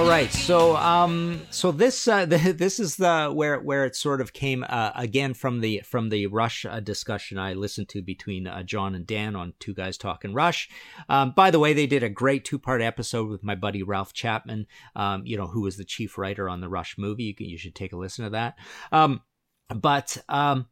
Right, 0.06 0.30
so 0.30 0.76
um, 0.76 1.42
so 1.50 1.72
this 1.72 2.06
uh, 2.06 2.26
the, 2.26 2.38
this 2.56 2.78
is 2.78 2.94
the 2.94 3.28
where 3.34 3.58
where 3.58 3.84
it 3.84 3.96
sort 3.96 4.20
of 4.20 4.32
came 4.32 4.64
uh, 4.68 4.92
again 4.94 5.34
from 5.34 5.60
the 5.60 5.82
from 5.84 6.10
the 6.10 6.28
Rush 6.28 6.64
uh, 6.64 6.78
discussion 6.78 7.38
I 7.38 7.54
listened 7.54 7.88
to 7.88 8.02
between 8.02 8.46
uh, 8.46 8.62
John 8.62 8.94
and 8.94 9.04
Dan 9.04 9.34
on 9.34 9.54
Two 9.58 9.74
Guys 9.74 9.98
Talking 9.98 10.32
Rush. 10.32 10.70
Um, 11.08 11.32
by 11.32 11.50
the 11.50 11.58
way, 11.58 11.72
they 11.72 11.88
did 11.88 12.04
a 12.04 12.08
great 12.08 12.44
two 12.44 12.58
part 12.58 12.82
episode 12.82 13.28
with 13.28 13.42
my 13.42 13.56
buddy 13.56 13.82
Ralph 13.82 14.12
Chapman, 14.12 14.68
um, 14.94 15.26
you 15.26 15.36
know, 15.36 15.48
who 15.48 15.62
was 15.62 15.76
the 15.76 15.84
chief 15.84 16.16
writer 16.16 16.48
on 16.48 16.60
the 16.60 16.68
Rush 16.68 16.96
movie. 16.96 17.24
You, 17.24 17.34
can, 17.34 17.46
you 17.46 17.58
should 17.58 17.74
take 17.74 17.92
a 17.92 17.96
listen 17.96 18.24
to 18.24 18.30
that. 18.30 18.54
Um, 18.92 19.22
but 19.74 20.18
um, 20.28 20.68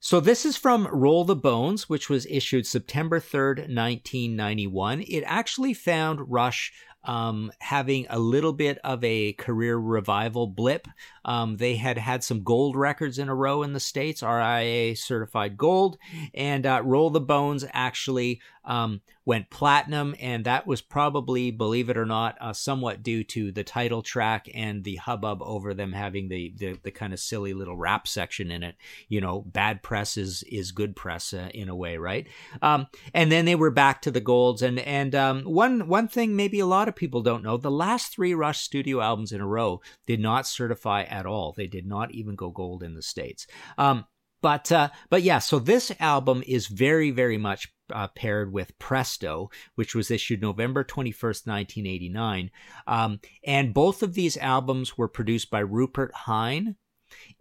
so 0.00 0.20
this 0.20 0.46
is 0.46 0.56
from 0.56 0.86
Roll 0.92 1.24
the 1.24 1.34
Bones, 1.34 1.88
which 1.88 2.08
was 2.08 2.24
issued 2.26 2.68
September 2.68 3.18
3rd, 3.18 3.58
1991. 3.66 5.00
It 5.00 5.24
actually 5.26 5.74
found 5.74 6.30
Rush 6.30 6.72
um, 7.08 7.50
having 7.58 8.06
a 8.10 8.18
little 8.18 8.52
bit 8.52 8.78
of 8.84 9.02
a 9.02 9.32
career 9.32 9.78
revival 9.78 10.46
blip. 10.46 10.86
Um, 11.24 11.56
they 11.56 11.76
had 11.76 11.96
had 11.96 12.22
some 12.22 12.44
gold 12.44 12.76
records 12.76 13.18
in 13.18 13.30
a 13.30 13.34
row 13.34 13.62
in 13.62 13.72
the 13.72 13.80
States, 13.80 14.22
RIA 14.22 14.94
certified 14.94 15.56
gold, 15.56 15.96
and 16.34 16.66
uh, 16.66 16.82
Roll 16.84 17.08
the 17.08 17.20
Bones 17.20 17.64
actually 17.72 18.42
um, 18.66 19.00
went 19.28 19.50
platinum, 19.50 20.14
and 20.20 20.46
that 20.46 20.66
was 20.66 20.80
probably, 20.80 21.50
believe 21.50 21.90
it 21.90 21.98
or 21.98 22.06
not, 22.06 22.38
uh, 22.40 22.54
somewhat 22.54 23.02
due 23.02 23.22
to 23.22 23.52
the 23.52 23.62
title 23.62 24.00
track 24.00 24.48
and 24.54 24.84
the 24.84 24.96
hubbub 24.96 25.42
over 25.42 25.74
them 25.74 25.92
having 25.92 26.30
the 26.30 26.54
the, 26.56 26.78
the 26.82 26.90
kind 26.90 27.12
of 27.12 27.20
silly 27.20 27.52
little 27.52 27.76
rap 27.76 28.08
section 28.08 28.50
in 28.50 28.62
it. 28.62 28.74
You 29.06 29.20
know, 29.20 29.42
bad 29.42 29.82
press 29.82 30.16
is 30.16 30.42
is 30.44 30.72
good 30.72 30.96
press 30.96 31.34
uh, 31.34 31.50
in 31.52 31.68
a 31.68 31.76
way, 31.76 31.98
right? 31.98 32.26
Um, 32.62 32.86
and 33.12 33.30
then 33.30 33.44
they 33.44 33.54
were 33.54 33.70
back 33.70 34.00
to 34.02 34.10
the 34.10 34.22
golds, 34.22 34.62
and 34.62 34.78
and 34.78 35.14
um, 35.14 35.42
one 35.42 35.88
one 35.88 36.08
thing 36.08 36.34
maybe 36.34 36.58
a 36.58 36.66
lot 36.66 36.88
of 36.88 36.96
people 36.96 37.20
don't 37.20 37.44
know: 37.44 37.58
the 37.58 37.70
last 37.70 38.14
three 38.14 38.32
Rush 38.32 38.62
studio 38.62 39.02
albums 39.02 39.32
in 39.32 39.42
a 39.42 39.46
row 39.46 39.82
did 40.06 40.20
not 40.20 40.46
certify 40.46 41.02
at 41.02 41.26
all. 41.26 41.52
They 41.52 41.66
did 41.66 41.86
not 41.86 42.12
even 42.12 42.34
go 42.34 42.48
gold 42.48 42.82
in 42.82 42.94
the 42.94 43.02
states. 43.02 43.46
Um, 43.76 44.06
but 44.40 44.72
uh, 44.72 44.88
but 45.10 45.22
yeah, 45.22 45.38
so 45.38 45.58
this 45.58 45.92
album 46.00 46.42
is 46.46 46.68
very 46.68 47.10
very 47.10 47.36
much 47.36 47.68
uh, 47.92 48.08
paired 48.08 48.52
with 48.52 48.78
Presto, 48.78 49.50
which 49.74 49.94
was 49.94 50.10
issued 50.10 50.42
November 50.42 50.84
21st, 50.84 51.46
1989. 51.46 52.50
Um, 52.86 53.20
and 53.44 53.74
both 53.74 54.02
of 54.02 54.14
these 54.14 54.36
albums 54.36 54.96
were 54.96 55.08
produced 55.08 55.50
by 55.50 55.60
Rupert 55.60 56.12
Hine. 56.14 56.76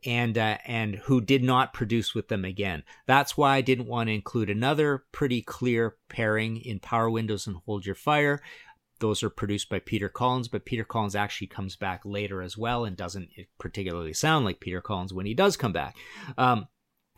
And 0.06 0.38
uh, 0.38 0.60
and 0.66 0.96
who 0.96 1.20
did 1.20 1.44
not 1.44 1.74
produce 1.74 2.16
with 2.16 2.30
them 2.30 2.46
again. 2.46 2.84
That's 3.06 3.36
why 3.36 3.58
I 3.58 3.62
didn't 3.62 3.88
want 3.88 4.08
to 4.08 4.14
include 4.14 4.50
another 4.50 5.04
pretty 5.12 5.42
clear 5.42 5.98
pairing 6.08 6.62
in 6.62 6.80
Power 6.80 7.10
Windows 7.10 7.48
and 7.48 7.58
Hold 7.66 7.86
Your 7.86 7.94
Fire. 7.94 8.42
Those 9.00 9.24
are 9.24 9.30
produced 9.30 9.70
by 9.70 9.80
Peter 9.80 10.08
Collins, 10.08 10.48
but 10.48 10.66
Peter 10.66 10.86
Collins 10.86 11.16
actually 11.16 11.48
comes 11.48 11.76
back 11.76 12.02
later 12.06 12.42
as 12.42 12.58
well 12.58 12.86
and 12.86 12.96
doesn't 12.96 13.30
particularly 13.60 14.14
sound 14.14 14.46
like 14.46 14.62
Peter 14.62 14.80
Collins 14.82 15.14
when 15.14 15.26
he 15.26 15.34
does 15.34 15.58
come 15.58 15.74
back. 15.74 15.98
Um, 16.38 16.68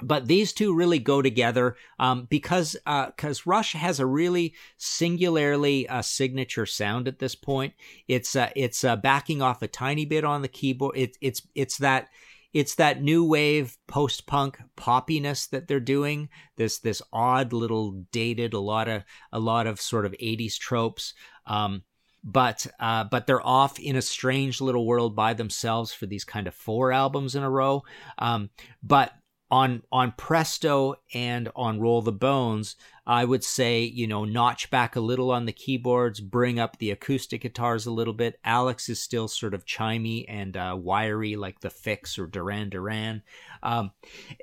but 0.01 0.27
these 0.27 0.53
two 0.53 0.73
really 0.73 0.99
go 0.99 1.21
together 1.21 1.75
um, 1.99 2.27
because 2.29 2.75
because 2.85 3.39
uh, 3.39 3.43
Rush 3.45 3.73
has 3.73 3.99
a 3.99 4.05
really 4.05 4.53
singularly 4.77 5.87
uh, 5.87 6.01
signature 6.01 6.65
sound 6.65 7.07
at 7.07 7.19
this 7.19 7.35
point. 7.35 7.73
It's 8.07 8.35
uh, 8.35 8.49
it's 8.55 8.83
uh, 8.83 8.95
backing 8.95 9.41
off 9.41 9.61
a 9.61 9.67
tiny 9.67 10.05
bit 10.05 10.23
on 10.23 10.41
the 10.41 10.47
keyboard. 10.47 10.97
It's 10.97 11.17
it's 11.21 11.41
it's 11.55 11.77
that 11.77 12.09
it's 12.53 12.75
that 12.75 13.01
new 13.01 13.25
wave 13.25 13.77
post 13.87 14.25
punk 14.25 14.57
poppiness 14.77 15.49
that 15.49 15.67
they're 15.67 15.79
doing. 15.79 16.29
This 16.55 16.79
this 16.79 17.01
odd 17.11 17.53
little 17.53 18.03
dated 18.11 18.53
a 18.53 18.59
lot 18.59 18.87
of 18.87 19.03
a 19.31 19.39
lot 19.39 19.67
of 19.67 19.81
sort 19.81 20.05
of 20.05 20.15
eighties 20.19 20.57
tropes. 20.57 21.13
Um, 21.45 21.83
but 22.23 22.67
uh, 22.79 23.05
but 23.05 23.27
they're 23.27 23.45
off 23.45 23.79
in 23.79 23.95
a 23.95 24.01
strange 24.01 24.61
little 24.61 24.85
world 24.85 25.15
by 25.15 25.33
themselves 25.33 25.93
for 25.93 26.05
these 26.05 26.25
kind 26.25 26.47
of 26.47 26.55
four 26.55 26.91
albums 26.91 27.35
in 27.35 27.43
a 27.43 27.49
row. 27.49 27.83
Um, 28.17 28.49
but 28.83 29.13
on 29.51 29.83
on 29.91 30.13
Presto 30.17 30.95
and 31.13 31.49
on 31.55 31.79
Roll 31.79 32.01
the 32.01 32.11
Bones, 32.11 32.75
I 33.05 33.25
would 33.25 33.43
say 33.43 33.83
you 33.83 34.07
know 34.07 34.25
notch 34.25 34.69
back 34.69 34.95
a 34.95 34.99
little 34.99 35.31
on 35.31 35.45
the 35.45 35.53
keyboards, 35.53 36.19
bring 36.19 36.59
up 36.59 36.77
the 36.77 36.91
acoustic 36.91 37.41
guitars 37.41 37.85
a 37.85 37.91
little 37.91 38.13
bit. 38.13 38.39
Alex 38.43 38.89
is 38.89 39.01
still 39.01 39.27
sort 39.27 39.53
of 39.53 39.65
chimey 39.65 40.25
and 40.27 40.55
uh, 40.55 40.75
wiry 40.79 41.35
like 41.35 41.61
the 41.61 41.69
Fixx 41.69 42.19
or 42.19 42.27
Duran 42.27 42.69
Duran, 42.69 43.23
um, 43.63 43.91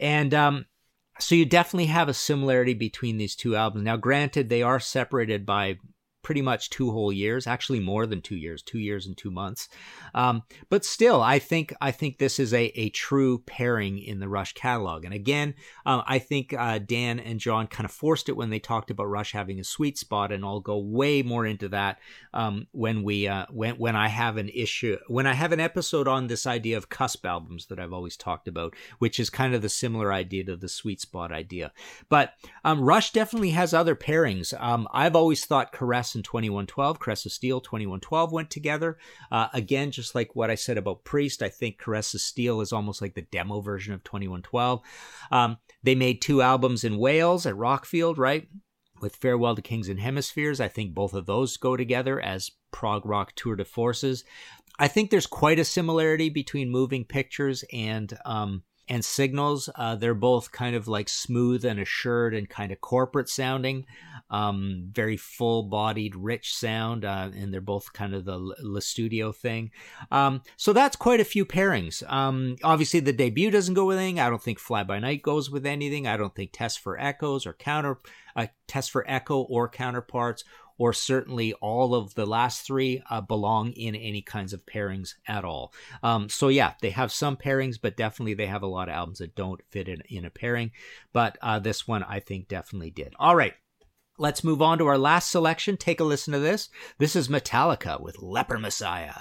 and 0.01 0.35
um, 0.35 0.66
so 1.19 1.35
you 1.35 1.47
definitely 1.47 1.87
have 1.87 2.09
a 2.09 2.14
similarity 2.14 2.75
between 2.75 3.16
these 3.16 3.37
two 3.37 3.57
albums. 3.57 3.85
Now, 3.85 3.97
granted, 3.97 4.49
they 4.49 4.62
are 4.62 4.81
separated 4.81 5.47
by 5.47 5.79
pretty 6.26 6.42
much 6.42 6.70
two 6.70 6.90
whole 6.90 7.12
years, 7.12 7.46
actually 7.46 7.78
more 7.78 8.04
than 8.04 8.20
two 8.20 8.34
years, 8.34 8.60
two 8.60 8.80
years 8.80 9.06
and 9.06 9.16
two 9.16 9.30
months. 9.30 9.68
Um, 10.12 10.42
but 10.68 10.84
still, 10.84 11.22
I 11.22 11.38
think 11.38 11.72
I 11.80 11.92
think 11.92 12.18
this 12.18 12.40
is 12.40 12.52
a, 12.52 12.64
a 12.74 12.88
true 12.90 13.44
pairing 13.46 14.00
in 14.00 14.18
the 14.18 14.28
Rush 14.28 14.52
catalog. 14.54 15.04
And 15.04 15.14
again, 15.14 15.54
uh, 15.86 16.02
I 16.04 16.18
think 16.18 16.52
uh, 16.52 16.80
Dan 16.80 17.20
and 17.20 17.38
John 17.38 17.68
kind 17.68 17.84
of 17.84 17.92
forced 17.92 18.28
it 18.28 18.36
when 18.36 18.50
they 18.50 18.58
talked 18.58 18.90
about 18.90 19.04
Rush 19.04 19.30
having 19.30 19.60
a 19.60 19.64
sweet 19.64 19.98
spot, 19.98 20.32
and 20.32 20.44
I'll 20.44 20.58
go 20.58 20.78
way 20.78 21.22
more 21.22 21.46
into 21.46 21.68
that 21.68 22.00
um, 22.34 22.66
when 22.72 23.04
we 23.04 23.28
uh, 23.28 23.46
when 23.50 23.76
when 23.76 23.94
I 23.94 24.08
have 24.08 24.36
an 24.36 24.48
issue 24.48 24.96
when 25.06 25.28
I 25.28 25.34
have 25.34 25.52
an 25.52 25.60
episode 25.60 26.08
on 26.08 26.26
this 26.26 26.44
idea 26.44 26.76
of 26.76 26.88
cusp 26.88 27.24
albums 27.24 27.66
that 27.66 27.78
I've 27.78 27.92
always 27.92 28.16
talked 28.16 28.48
about, 28.48 28.74
which 28.98 29.20
is 29.20 29.30
kind 29.30 29.54
of 29.54 29.62
the 29.62 29.68
similar 29.68 30.12
idea 30.12 30.42
to 30.46 30.56
the 30.56 30.68
sweet 30.68 31.00
spot 31.00 31.30
idea. 31.30 31.70
But 32.08 32.32
um, 32.64 32.80
Rush 32.80 33.12
definitely 33.12 33.50
has 33.50 33.72
other 33.72 33.94
pairings. 33.94 34.52
Um, 34.60 34.88
I've 34.92 35.14
always 35.14 35.44
thought 35.44 35.70
Caress 35.70 36.15
and 36.16 36.24
2112, 36.24 36.98
Caress 36.98 37.24
of 37.26 37.33
Steel 37.33 37.61
2112 37.61 38.33
went 38.33 38.50
together. 38.50 38.98
Uh, 39.31 39.46
again, 39.52 39.92
just 39.92 40.16
like 40.16 40.35
what 40.35 40.50
I 40.50 40.57
said 40.57 40.76
about 40.76 41.05
Priest, 41.05 41.42
I 41.42 41.48
think 41.48 41.79
Caress 41.79 42.12
of 42.14 42.20
Steel 42.20 42.61
is 42.61 42.72
almost 42.72 43.00
like 43.00 43.14
the 43.14 43.22
demo 43.22 43.61
version 43.61 43.94
of 43.94 44.02
2112. 44.02 44.81
Um, 45.31 45.59
they 45.85 45.94
made 45.94 46.20
two 46.20 46.42
albums 46.42 46.83
in 46.83 46.98
Wales 46.98 47.46
at 47.46 47.55
Rockfield, 47.55 48.18
right? 48.18 48.48
With 49.00 49.14
Farewell 49.14 49.55
to 49.55 49.62
Kings 49.62 49.88
and 49.88 50.00
Hemispheres. 50.00 50.61
I 50.61 50.68
think 50.68 50.94
both 50.94 51.14
of 51.14 51.26
those 51.26 51.57
go 51.57 51.76
together 51.76 52.20
as 52.20 52.50
prog 52.72 53.07
rock 53.07 53.33
tour 53.37 53.55
de 53.55 53.64
forces. 53.64 54.24
I 54.79 54.88
think 54.88 55.11
there's 55.11 55.26
quite 55.26 55.59
a 55.59 55.64
similarity 55.64 56.29
between 56.29 56.70
Moving 56.70 57.05
Pictures 57.05 57.64
and 57.72 58.16
um, 58.24 58.62
and 58.88 59.05
Signals. 59.05 59.68
Uh, 59.74 59.96
they're 59.96 60.14
both 60.14 60.52
kind 60.52 60.76
of 60.76 60.87
like 60.87 61.09
smooth 61.09 61.64
and 61.64 61.81
assured 61.81 62.35
and 62.35 62.48
kind 62.48 62.72
of 62.72 62.81
corporate 62.81 63.29
sounding 63.29 63.87
um, 64.30 64.88
very 64.92 65.16
full 65.16 65.64
bodied, 65.64 66.16
rich 66.16 66.54
sound, 66.54 67.04
uh, 67.04 67.30
and 67.34 67.52
they're 67.52 67.60
both 67.60 67.92
kind 67.92 68.14
of 68.14 68.24
the 68.24 68.38
Le 68.38 68.80
Studio 68.80 69.32
thing. 69.32 69.70
Um, 70.10 70.42
so 70.56 70.72
that's 70.72 70.96
quite 70.96 71.20
a 71.20 71.24
few 71.24 71.44
pairings. 71.44 72.08
Um, 72.10 72.56
obviously, 72.62 73.00
the 73.00 73.12
debut 73.12 73.50
doesn't 73.50 73.74
go 73.74 73.86
with 73.86 73.98
anything. 73.98 74.20
I 74.20 74.30
don't 74.30 74.42
think 74.42 74.58
Fly 74.58 74.84
By 74.84 74.98
Night 74.98 75.22
goes 75.22 75.50
with 75.50 75.66
anything. 75.66 76.06
I 76.06 76.16
don't 76.16 76.34
think 76.34 76.50
Test 76.52 76.80
for 76.80 76.98
Echoes 76.98 77.46
or 77.46 77.52
Counter 77.52 77.98
uh, 78.34 78.46
Test 78.66 78.90
for 78.90 79.04
Echo 79.08 79.40
or 79.42 79.68
Counterparts 79.68 80.44
or 80.78 80.92
certainly 80.92 81.52
all 81.54 81.94
of 81.94 82.14
the 82.14 82.26
last 82.26 82.66
three 82.66 83.02
uh, 83.10 83.20
belong 83.20 83.72
in 83.72 83.94
any 83.94 84.22
kinds 84.22 84.52
of 84.52 84.66
pairings 84.66 85.14
at 85.26 85.44
all. 85.44 85.72
Um, 86.02 86.28
so 86.28 86.48
yeah, 86.48 86.74
they 86.80 86.90
have 86.90 87.12
some 87.12 87.36
pairings, 87.36 87.78
but 87.80 87.96
definitely 87.96 88.34
they 88.34 88.46
have 88.46 88.62
a 88.62 88.66
lot 88.66 88.88
of 88.88 88.94
albums 88.94 89.18
that 89.18 89.34
don't 89.34 89.60
fit 89.70 89.88
in, 89.88 90.02
in 90.08 90.24
a 90.24 90.30
pairing. 90.30 90.72
But 91.12 91.38
uh, 91.40 91.58
this 91.58 91.88
one 91.88 92.02
I 92.02 92.20
think 92.20 92.48
definitely 92.48 92.90
did. 92.90 93.14
All 93.18 93.36
right. 93.36 93.54
Let's 94.18 94.42
move 94.42 94.62
on 94.62 94.79
to 94.79 94.87
our 94.87 94.96
last 94.96 95.31
selection. 95.31 95.76
Take 95.76 96.00
a 96.00 96.05
listen 96.05 96.33
to 96.33 96.38
this. 96.38 96.70
This 96.96 97.14
is 97.14 97.29
Metallica 97.29 98.00
with 98.00 98.22
Leper 98.22 98.59
Messiah. 98.59 99.12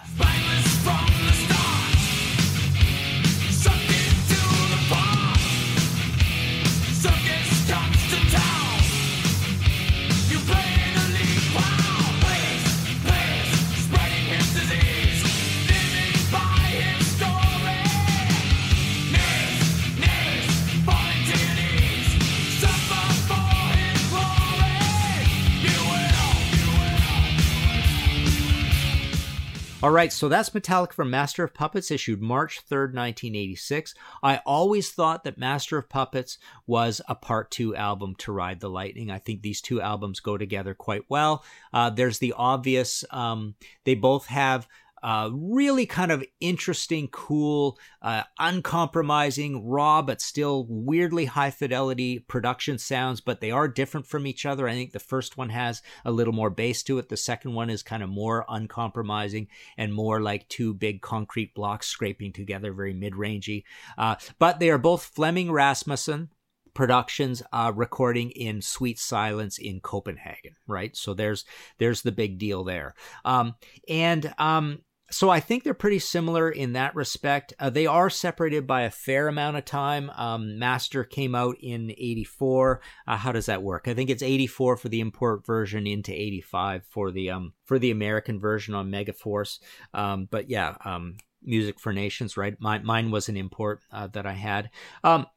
All 29.86 29.92
right, 29.92 30.12
so 30.12 30.30
that's 30.30 30.50
Metallica 30.50 30.94
from 30.94 31.12
Master 31.12 31.44
of 31.44 31.54
Puppets, 31.54 31.92
issued 31.92 32.20
March 32.20 32.60
3rd, 32.68 32.96
1986. 32.96 33.94
I 34.24 34.38
always 34.38 34.92
thought 34.92 35.24
that 35.26 35.38
Master 35.38 35.78
of 35.78 35.90
Puppets 35.90 36.40
was 36.66 37.02
a 37.08 37.14
part 37.14 37.52
two 37.52 37.76
album 37.76 38.16
to 38.16 38.32
Ride 38.32 38.62
the 38.62 38.68
Lightning. 38.68 39.12
I 39.12 39.20
think 39.20 39.44
these 39.44 39.62
two 39.62 39.80
albums 39.80 40.22
go 40.22 40.40
together 40.40 40.74
quite 40.74 41.04
well. 41.08 41.46
Uh, 41.72 41.92
there's 41.92 42.18
the 42.18 42.34
obvious, 42.36 43.04
um, 43.12 43.54
they 43.84 43.94
both 43.94 44.26
have 44.26 44.68
uh, 45.06 45.30
really 45.32 45.86
kind 45.86 46.12
of 46.12 46.26
interesting, 46.40 47.08
cool, 47.10 47.78
uh, 48.02 48.24
uncompromising, 48.40 49.64
raw, 49.64 50.02
but 50.02 50.20
still 50.20 50.66
weirdly 50.68 51.26
high 51.26 51.52
fidelity 51.52 52.18
production 52.18 52.80
sounds, 52.80 53.22
but 53.22 53.40
they 53.40 53.52
are 53.52 53.68
different 53.68 54.08
from 54.08 54.26
each 54.26 54.48
other. 54.48 54.68
I 54.68 54.74
think 54.74 54.94
the 54.94 55.00
first 55.00 55.38
one 55.38 55.50
has 55.50 55.84
a 56.06 56.12
little 56.12 56.34
more 56.34 56.50
bass 56.50 56.82
to 56.84 56.98
it. 56.98 57.10
The 57.10 57.18
second 57.18 57.54
one 57.54 57.70
is 57.70 57.84
kind 57.84 58.02
of 58.02 58.10
more 58.10 58.46
uncompromising 58.50 59.48
and 59.78 59.94
more 59.94 60.22
like 60.22 60.50
two 60.50 60.74
big 60.74 61.04
concrete 61.04 61.54
blocks 61.54 61.86
scraping 61.86 62.34
together, 62.34 62.74
very 62.74 62.96
mid 62.96 63.14
rangey. 63.14 63.64
Uh, 64.00 64.16
but 64.40 64.60
they 64.60 64.72
are 64.72 64.80
both 64.80 65.04
Flemming 65.04 65.52
Rasmussen, 65.52 66.32
productions 66.74 67.42
uh, 67.54 67.72
recording 67.76 68.32
in 68.32 68.62
sweet 68.62 69.00
silence 69.00 69.60
in 69.60 69.80
Copenhagen, 69.82 70.56
right? 70.68 70.96
So 70.98 71.14
there's 71.14 71.46
there's 71.78 72.02
the 72.02 72.12
big 72.12 72.40
deal 72.40 72.64
there. 72.64 72.96
Um, 73.24 73.56
and 73.88 74.34
um, 74.38 74.80
so 75.12 75.30
I 75.30 75.40
think 75.40 75.64
they're 75.64 75.74
pretty 75.74 76.00
similar 76.00 76.50
in 76.50 76.74
that 76.74 76.96
respect. 76.96 77.54
Uh, 77.60 77.70
they 77.70 77.86
are 77.86 78.10
separated 78.10 78.66
by 78.66 78.82
a 78.82 78.92
fair 78.92 79.28
amount 79.28 79.58
of 79.58 79.66
time. 79.66 80.10
Um, 80.16 80.58
Master 80.58 81.04
came 81.04 81.36
out 81.36 81.58
in 81.62 81.92
84. 81.92 82.82
Uh, 83.08 83.18
how 83.18 83.32
does 83.32 83.46
that 83.46 83.62
work? 83.62 83.88
I 83.88 83.94
think 83.94 84.10
it's 84.10 84.24
84 84.24 84.78
for 84.78 84.90
the 84.90 85.02
import 85.02 85.46
version 85.46 85.86
into 85.86 86.12
85 86.12 86.86
for 86.90 87.12
the 87.12 87.30
um 87.30 87.54
for 87.64 87.78
the 87.80 87.92
American 87.92 88.40
version 88.40 88.74
on 88.74 88.92
Megaforce. 88.92 89.60
Um, 89.94 90.28
but 90.30 90.50
yeah, 90.50 90.76
um, 90.84 91.18
Music 91.44 91.80
for 91.80 91.94
Nations, 91.94 92.38
right? 92.38 92.56
My, 92.60 92.80
mine 92.80 93.12
was 93.12 93.30
an 93.30 93.38
import 93.38 93.82
uh, 93.92 94.08
that 94.08 94.26
I 94.26 94.34
had. 94.34 94.70
Um, 95.04 95.28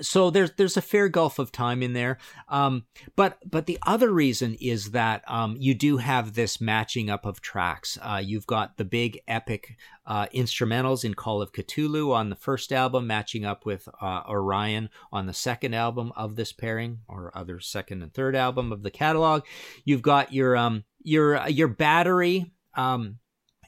so 0.00 0.30
there's 0.30 0.52
there's 0.52 0.76
a 0.76 0.82
fair 0.82 1.08
gulf 1.08 1.38
of 1.38 1.52
time 1.52 1.82
in 1.82 1.92
there. 1.92 2.18
Um, 2.48 2.84
but 3.16 3.38
but 3.48 3.66
the 3.66 3.78
other 3.86 4.10
reason 4.10 4.56
is 4.60 4.92
that 4.92 5.22
um, 5.28 5.56
you 5.58 5.74
do 5.74 5.98
have 5.98 6.34
this 6.34 6.60
matching 6.60 7.10
up 7.10 7.24
of 7.24 7.40
tracks. 7.40 7.98
Uh, 8.00 8.20
you've 8.22 8.46
got 8.46 8.76
the 8.76 8.84
big 8.84 9.20
epic 9.28 9.76
uh, 10.06 10.26
instrumentals 10.34 11.04
in 11.04 11.14
call 11.14 11.42
of 11.42 11.52
cthulhu 11.52 12.14
on 12.14 12.30
the 12.30 12.36
first 12.36 12.72
album 12.72 13.06
matching 13.06 13.44
up 13.44 13.66
with 13.66 13.88
uh, 14.00 14.22
orion 14.28 14.88
on 15.12 15.26
the 15.26 15.34
second 15.34 15.74
album 15.74 16.12
of 16.16 16.36
this 16.36 16.52
pairing 16.52 17.00
or 17.08 17.30
other 17.34 17.60
second 17.60 18.02
and 18.02 18.14
third 18.14 18.34
album 18.34 18.72
of 18.72 18.82
the 18.82 18.90
catalog. 18.90 19.42
You've 19.84 20.02
got 20.02 20.32
your 20.32 20.56
um 20.56 20.84
your 21.02 21.46
your 21.48 21.68
battery 21.68 22.52
um 22.74 23.18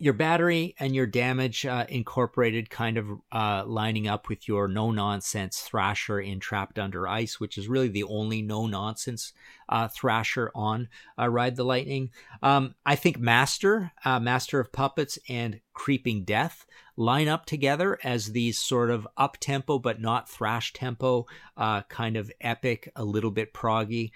your 0.00 0.14
battery 0.14 0.74
and 0.78 0.94
your 0.94 1.06
damage 1.06 1.66
uh, 1.66 1.84
incorporated 1.90 2.70
kind 2.70 2.96
of 2.96 3.06
uh, 3.30 3.62
lining 3.66 4.08
up 4.08 4.30
with 4.30 4.48
your 4.48 4.66
no 4.66 4.90
nonsense 4.90 5.60
thrasher 5.60 6.18
in 6.18 6.40
trapped 6.40 6.78
under 6.78 7.06
ice 7.06 7.38
which 7.38 7.58
is 7.58 7.68
really 7.68 7.88
the 7.88 8.02
only 8.04 8.40
no 8.40 8.66
nonsense 8.66 9.34
uh, 9.68 9.86
thrasher 9.88 10.50
on 10.54 10.88
uh, 11.18 11.28
ride 11.28 11.54
the 11.54 11.64
lightning. 11.64 12.10
Um, 12.42 12.74
i 12.86 12.96
think 12.96 13.18
master 13.18 13.92
uh, 14.04 14.18
master 14.18 14.58
of 14.58 14.72
puppets 14.72 15.18
and 15.28 15.60
creeping 15.74 16.24
death 16.24 16.64
line 16.96 17.28
up 17.28 17.44
together 17.44 17.98
as 18.02 18.32
these 18.32 18.58
sort 18.58 18.90
of 18.90 19.06
up 19.18 19.36
tempo 19.38 19.78
but 19.78 20.00
not 20.00 20.30
thrash 20.30 20.72
tempo 20.72 21.26
uh, 21.58 21.82
kind 21.82 22.16
of 22.16 22.32
epic 22.40 22.90
a 22.96 23.04
little 23.04 23.30
bit 23.30 23.52
proggy 23.52 24.10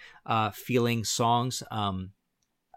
feeling 0.54 1.04
songs. 1.04 1.62
Um, 1.70 2.10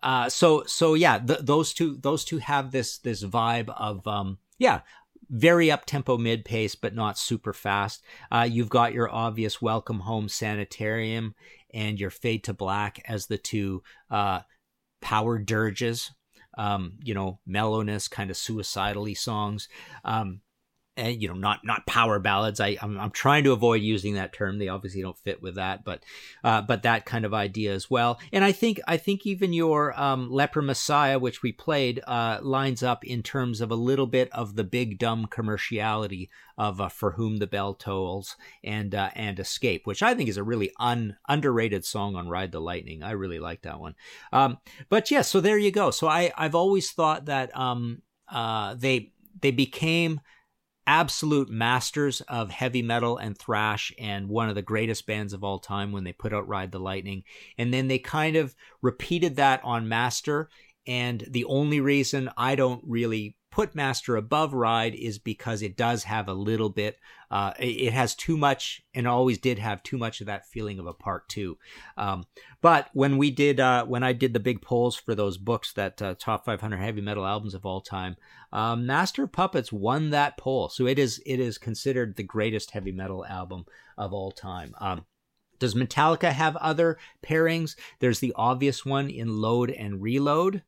uh, 0.03 0.29
so 0.29 0.63
so 0.65 0.93
yeah, 0.93 1.19
th- 1.19 1.39
those 1.41 1.73
two 1.73 1.97
those 1.97 2.23
two 2.23 2.37
have 2.37 2.71
this 2.71 2.97
this 2.99 3.23
vibe 3.23 3.69
of 3.69 4.05
um, 4.07 4.37
yeah, 4.57 4.81
very 5.29 5.71
up 5.71 5.85
tempo 5.85 6.17
mid 6.17 6.45
pace, 6.45 6.75
but 6.75 6.95
not 6.95 7.17
super 7.17 7.53
fast. 7.53 8.03
Uh, 8.31 8.47
you've 8.49 8.69
got 8.69 8.93
your 8.93 9.11
obvious 9.11 9.61
Welcome 9.61 9.99
Home 10.01 10.29
Sanitarium 10.29 11.35
and 11.73 11.99
your 11.99 12.09
Fade 12.09 12.43
to 12.45 12.53
Black 12.53 13.01
as 13.07 13.27
the 13.27 13.37
two 13.37 13.83
uh, 14.09 14.41
power 15.01 15.37
dirges. 15.37 16.11
Um, 16.57 16.93
you 17.03 17.13
know, 17.13 17.39
mellowness, 17.45 18.07
kind 18.07 18.31
of 18.31 18.37
suicidally 18.37 19.13
songs. 19.13 19.69
Um, 20.03 20.41
and 20.97 21.21
you 21.21 21.27
know 21.27 21.35
not 21.35 21.63
not 21.63 21.85
power 21.85 22.19
ballads. 22.19 22.59
I 22.59 22.77
I'm, 22.81 22.99
I'm, 22.99 23.11
trying 23.11 23.43
to 23.45 23.51
avoid 23.53 23.81
using 23.81 24.15
that 24.15 24.33
term. 24.33 24.57
They 24.57 24.67
obviously 24.67 25.01
don't 25.01 25.17
fit 25.17 25.41
with 25.41 25.55
that 25.55 25.83
but 25.83 26.03
uh, 26.43 26.61
but 26.61 26.83
that 26.83 27.05
kind 27.05 27.25
of 27.25 27.33
idea 27.33 27.73
as 27.73 27.89
well. 27.89 28.19
And 28.33 28.43
i 28.43 28.51
think 28.51 28.79
i 28.87 28.97
think 28.97 29.25
even 29.25 29.53
your 29.53 29.99
um, 29.99 30.29
leper 30.31 30.61
messiah 30.61 31.19
which 31.19 31.41
we 31.41 31.51
played 31.51 32.01
uh, 32.07 32.39
lines 32.41 32.83
up 32.83 33.05
in 33.05 33.23
terms 33.23 33.61
of 33.61 33.71
a 33.71 33.75
little 33.75 34.07
bit 34.07 34.29
of 34.31 34.55
the 34.55 34.63
big 34.63 34.99
dumb 34.99 35.27
commerciality 35.27 36.29
of 36.57 36.81
uh, 36.81 36.89
for 36.89 37.11
whom 37.11 37.37
the 37.37 37.47
bell 37.47 37.73
tolls 37.73 38.35
and 38.63 38.93
uh, 38.95 39.09
and 39.15 39.39
escape 39.39 39.85
which 39.85 40.03
i 40.03 40.13
think 40.13 40.29
is 40.29 40.37
a 40.37 40.43
really 40.43 40.71
un, 40.79 41.15
underrated 41.27 41.85
song 41.85 42.15
on 42.15 42.27
ride 42.27 42.51
the 42.51 42.59
lightning. 42.59 43.03
I 43.03 43.11
really 43.11 43.39
like 43.39 43.61
that 43.61 43.79
one. 43.79 43.95
Um, 44.33 44.57
but 44.89 45.11
yeah 45.11 45.21
so 45.21 45.39
there 45.39 45.57
you 45.57 45.71
go. 45.71 45.91
So 45.91 46.07
i 46.07 46.31
i've 46.37 46.55
always 46.55 46.91
thought 46.91 47.25
that 47.25 47.55
um, 47.57 48.01
uh, 48.29 48.75
they 48.75 49.13
they 49.41 49.51
became 49.51 50.19
absolute 50.87 51.49
masters 51.49 52.21
of 52.21 52.49
heavy 52.49 52.81
metal 52.81 53.17
and 53.17 53.37
thrash 53.37 53.93
and 53.99 54.29
one 54.29 54.49
of 54.49 54.55
the 54.55 54.61
greatest 54.61 55.05
bands 55.05 55.33
of 55.33 55.43
all 55.43 55.59
time 55.59 55.91
when 55.91 56.05
they 56.05 56.13
put 56.13 56.33
out 56.33 56.47
Ride 56.47 56.71
the 56.71 56.79
Lightning. 56.79 57.23
And 57.57 57.73
then 57.73 57.89
they 57.89 57.99
kind 57.99 58.37
of 58.37 58.55
repeated 58.81 59.35
that 59.35 59.61
on 59.63 59.89
Master. 59.89 60.49
And 60.87 61.23
the 61.29 61.45
only 61.45 61.81
reason 61.81 62.29
I 62.37 62.55
don't 62.55 62.81
really 62.87 63.35
put 63.57 63.73
Master 63.73 64.15
above 64.15 64.53
Ride 64.53 64.93
is 64.93 65.17
because 65.17 65.63
it 65.63 65.75
does 65.75 66.03
have 66.03 66.27
a 66.27 66.33
little 66.33 66.69
bit, 66.69 66.99
uh, 67.31 67.53
it 67.57 67.91
has 67.91 68.13
too 68.13 68.37
much 68.37 68.83
and 68.93 69.07
always 69.07 69.39
did 69.39 69.57
have 69.57 69.81
too 69.81 69.97
much 69.97 70.21
of 70.21 70.27
that 70.27 70.45
feeling 70.45 70.77
of 70.77 70.85
a 70.85 70.93
part 70.93 71.27
two. 71.27 71.57
Um, 71.97 72.25
but 72.61 72.91
when 72.93 73.17
we 73.17 73.31
did, 73.31 73.59
uh, 73.59 73.83
when 73.85 74.03
I 74.03 74.13
did 74.13 74.33
the 74.33 74.39
big 74.39 74.61
polls 74.61 74.95
for 74.95 75.15
those 75.15 75.39
books 75.39 75.73
that 75.73 75.99
uh, 76.03 76.13
top 76.19 76.45
500 76.45 76.77
heavy 76.77 77.01
metal 77.01 77.25
albums 77.25 77.55
of 77.55 77.65
all 77.65 77.81
time, 77.81 78.15
um, 78.53 78.85
Master 78.85 79.23
of 79.23 79.31
Puppets 79.31 79.73
won 79.73 80.11
that 80.11 80.37
poll. 80.37 80.69
So 80.69 80.85
it 80.85 80.99
is, 80.99 81.19
it 81.25 81.39
is 81.39 81.57
considered 81.57 82.15
the 82.15 82.21
greatest 82.21 82.69
heavy 82.69 82.91
metal 82.91 83.25
album 83.25 83.65
of 83.97 84.13
all 84.13 84.31
time. 84.31 84.75
Um, 84.79 85.05
does 85.57 85.73
Metallica 85.73 86.31
have 86.31 86.55
other 86.57 86.99
pairings? 87.25 87.75
There's 88.01 88.19
the 88.19 88.33
obvious 88.35 88.85
one 88.85 89.09
in 89.09 89.41
Load 89.41 89.71
and 89.71 89.99
Reload. 89.99 90.61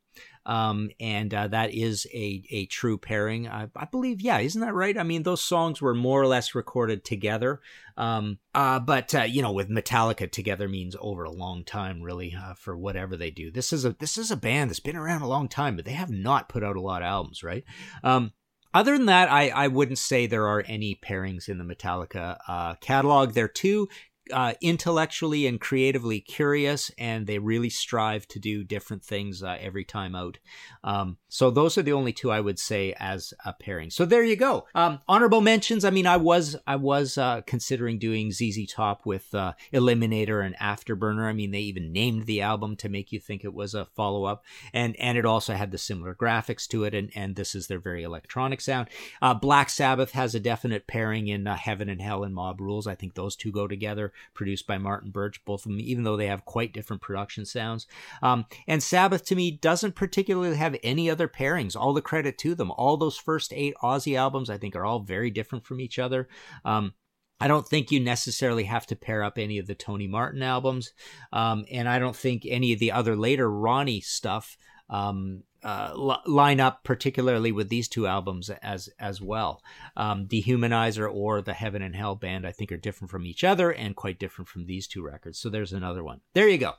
Um, 0.45 0.89
and 0.99 1.33
uh, 1.33 1.47
that 1.49 1.73
is 1.73 2.07
a, 2.13 2.43
a 2.49 2.65
true 2.67 2.97
pairing. 2.97 3.47
I, 3.47 3.67
I, 3.75 3.85
believe, 3.85 4.21
yeah, 4.21 4.39
isn't 4.39 4.61
that 4.61 4.73
right? 4.73 4.97
I 4.97 5.03
mean, 5.03 5.23
those 5.23 5.43
songs 5.43 5.81
were 5.81 5.93
more 5.93 6.21
or 6.21 6.27
less 6.27 6.55
recorded 6.55 7.03
together. 7.05 7.61
Um, 7.97 8.39
uh, 8.55 8.79
but 8.79 9.13
uh, 9.13 9.23
you 9.23 9.41
know, 9.41 9.51
with 9.51 9.69
Metallica, 9.69 10.31
together 10.31 10.67
means 10.67 10.95
over 10.99 11.23
a 11.23 11.31
long 11.31 11.63
time, 11.65 12.01
really, 12.01 12.35
uh, 12.35 12.53
for 12.53 12.77
whatever 12.77 13.17
they 13.17 13.29
do. 13.29 13.51
This 13.51 13.73
is 13.73 13.85
a 13.85 13.91
this 13.99 14.17
is 14.17 14.31
a 14.31 14.37
band 14.37 14.69
that's 14.69 14.79
been 14.79 14.95
around 14.95 15.21
a 15.21 15.27
long 15.27 15.49
time, 15.49 15.75
but 15.75 15.85
they 15.85 15.91
have 15.91 16.09
not 16.09 16.49
put 16.49 16.63
out 16.63 16.77
a 16.77 16.81
lot 16.81 17.01
of 17.01 17.07
albums, 17.07 17.43
right? 17.43 17.63
Um, 18.03 18.31
other 18.73 18.95
than 18.95 19.07
that, 19.07 19.31
I, 19.31 19.49
I 19.49 19.67
wouldn't 19.67 19.97
say 19.97 20.27
there 20.27 20.47
are 20.47 20.63
any 20.67 20.93
pairings 20.95 21.49
in 21.49 21.57
the 21.57 21.63
Metallica 21.63 22.37
uh, 22.47 22.75
catalog. 22.75 23.33
They're 23.33 23.47
two 23.47 23.89
uh, 24.31 24.53
intellectually 24.61 25.47
and 25.47 25.59
creatively 25.59 26.19
curious, 26.19 26.91
and 26.97 27.27
they 27.27 27.39
really 27.39 27.69
strive 27.69 28.27
to 28.29 28.39
do 28.39 28.63
different 28.63 29.03
things 29.03 29.43
uh, 29.43 29.57
every 29.59 29.83
time 29.83 30.15
out. 30.15 30.37
Um, 30.83 31.17
so 31.27 31.51
those 31.51 31.77
are 31.77 31.81
the 31.81 31.93
only 31.93 32.13
two 32.13 32.31
I 32.31 32.39
would 32.39 32.59
say 32.59 32.93
as 32.99 33.33
a 33.45 33.53
pairing. 33.53 33.89
So 33.89 34.05
there 34.05 34.23
you 34.23 34.35
go. 34.35 34.65
Um, 34.75 34.99
honorable 35.07 35.41
mentions. 35.41 35.85
I 35.85 35.89
mean, 35.89 36.07
I 36.07 36.17
was 36.17 36.55
I 36.65 36.75
was 36.75 37.17
uh, 37.17 37.41
considering 37.45 37.99
doing 37.99 38.31
ZZ 38.31 38.71
Top 38.71 39.05
with 39.05 39.33
uh, 39.33 39.53
Eliminator 39.73 40.45
and 40.45 40.55
Afterburner. 40.57 41.27
I 41.27 41.33
mean, 41.33 41.51
they 41.51 41.59
even 41.59 41.91
named 41.91 42.25
the 42.25 42.41
album 42.41 42.75
to 42.77 42.89
make 42.89 43.11
you 43.11 43.19
think 43.19 43.43
it 43.43 43.53
was 43.53 43.73
a 43.73 43.85
follow 43.85 44.25
up, 44.25 44.43
and 44.73 44.95
and 44.99 45.17
it 45.17 45.25
also 45.25 45.53
had 45.53 45.71
the 45.71 45.77
similar 45.77 46.15
graphics 46.15 46.67
to 46.69 46.83
it, 46.83 46.93
and 46.93 47.11
and 47.15 47.35
this 47.35 47.55
is 47.55 47.67
their 47.67 47.79
very 47.79 48.03
electronic 48.03 48.61
sound. 48.61 48.87
Uh, 49.21 49.33
Black 49.33 49.69
Sabbath 49.69 50.11
has 50.11 50.33
a 50.35 50.39
definite 50.39 50.87
pairing 50.87 51.27
in 51.27 51.47
uh, 51.47 51.55
Heaven 51.55 51.89
and 51.89 52.01
Hell 52.01 52.23
and 52.23 52.33
Mob 52.33 52.59
Rules. 52.61 52.87
I 52.87 52.95
think 52.95 53.13
those 53.13 53.35
two 53.35 53.51
go 53.51 53.67
together 53.67 54.13
produced 54.33 54.67
by 54.67 54.77
Martin 54.77 55.11
Birch, 55.11 55.43
both 55.45 55.65
of 55.65 55.71
them, 55.71 55.79
even 55.79 56.03
though 56.03 56.17
they 56.17 56.27
have 56.27 56.45
quite 56.45 56.73
different 56.73 57.01
production 57.01 57.45
sounds. 57.45 57.87
Um, 58.21 58.45
and 58.67 58.81
Sabbath 58.81 59.25
to 59.25 59.35
me 59.35 59.51
doesn't 59.51 59.95
particularly 59.95 60.55
have 60.57 60.75
any 60.83 61.09
other 61.09 61.27
pairings. 61.27 61.75
All 61.75 61.93
the 61.93 62.01
credit 62.01 62.37
to 62.39 62.55
them. 62.55 62.71
All 62.71 62.97
those 62.97 63.17
first 63.17 63.53
eight 63.53 63.75
Ozzy 63.83 64.17
albums, 64.17 64.49
I 64.49 64.57
think, 64.57 64.75
are 64.75 64.85
all 64.85 64.99
very 64.99 65.31
different 65.31 65.65
from 65.65 65.79
each 65.79 65.99
other. 65.99 66.27
Um, 66.65 66.93
I 67.41 67.47
don't 67.47 67.67
think 67.67 67.91
you 67.91 67.99
necessarily 67.99 68.65
have 68.65 68.85
to 68.87 68.95
pair 68.95 69.23
up 69.23 69.37
any 69.37 69.59
of 69.59 69.67
the 69.67 69.75
Tony 69.75 70.07
Martin 70.07 70.43
albums, 70.43 70.91
um, 71.31 71.65
and 71.71 71.87
I 71.87 71.97
don't 71.97 72.15
think 72.15 72.45
any 72.45 72.73
of 72.73 72.79
the 72.79 72.91
other 72.91 73.15
later 73.15 73.49
Ronnie 73.49 74.01
stuff 74.01 74.57
um, 74.89 75.43
uh, 75.63 75.89
l- 75.91 76.21
line 76.25 76.59
up 76.59 76.83
particularly 76.83 77.51
with 77.51 77.69
these 77.69 77.87
two 77.87 78.07
albums 78.07 78.49
as 78.49 78.89
as 78.99 79.21
well. 79.21 79.61
Um, 79.97 80.27
Dehumanizer 80.27 81.11
or 81.11 81.41
the 81.41 81.53
Heaven 81.53 81.81
and 81.81 81.95
Hell 81.95 82.15
band, 82.15 82.47
I 82.47 82.51
think, 82.51 82.71
are 82.71 82.77
different 82.77 83.11
from 83.11 83.25
each 83.25 83.43
other 83.43 83.71
and 83.71 83.95
quite 83.95 84.19
different 84.19 84.47
from 84.47 84.65
these 84.65 84.87
two 84.87 85.03
records. 85.03 85.37
So 85.37 85.49
there's 85.49 85.73
another 85.73 86.03
one. 86.03 86.21
There 86.33 86.47
you 86.47 86.57
go. 86.57 86.73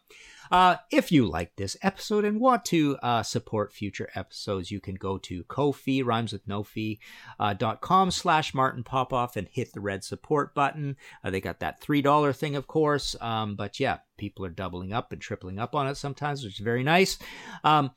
Uh, 0.50 0.76
if 0.90 1.12
you 1.12 1.26
like 1.26 1.54
this 1.56 1.76
episode 1.82 2.24
and 2.24 2.40
want 2.40 2.64
to 2.64 2.96
uh, 3.02 3.22
support 3.22 3.72
future 3.72 4.08
episodes, 4.14 4.70
you 4.70 4.80
can 4.80 4.94
go 4.94 5.18
to 5.18 5.44
Ko-fi, 5.44 6.02
rhymes 6.02 6.32
with 6.32 6.46
no 6.48 6.62
fee, 6.62 7.00
uh, 7.38 7.54
dot 7.54 7.80
com 7.80 8.10
slash 8.10 8.52
Martin 8.54 8.82
Popoff 8.82 9.36
and 9.36 9.48
hit 9.48 9.72
the 9.72 9.80
red 9.80 10.02
support 10.04 10.54
button. 10.54 10.96
Uh, 11.22 11.30
they 11.30 11.40
got 11.40 11.60
that 11.60 11.80
$3 11.80 12.36
thing, 12.36 12.56
of 12.56 12.66
course. 12.66 13.14
Um, 13.20 13.56
but 13.56 13.78
yeah, 13.78 13.98
people 14.16 14.44
are 14.44 14.50
doubling 14.50 14.92
up 14.92 15.12
and 15.12 15.20
tripling 15.20 15.58
up 15.58 15.74
on 15.74 15.86
it 15.86 15.96
sometimes, 15.96 16.42
which 16.42 16.58
is 16.58 16.64
very 16.64 16.82
nice. 16.82 17.18
Um, 17.64 17.92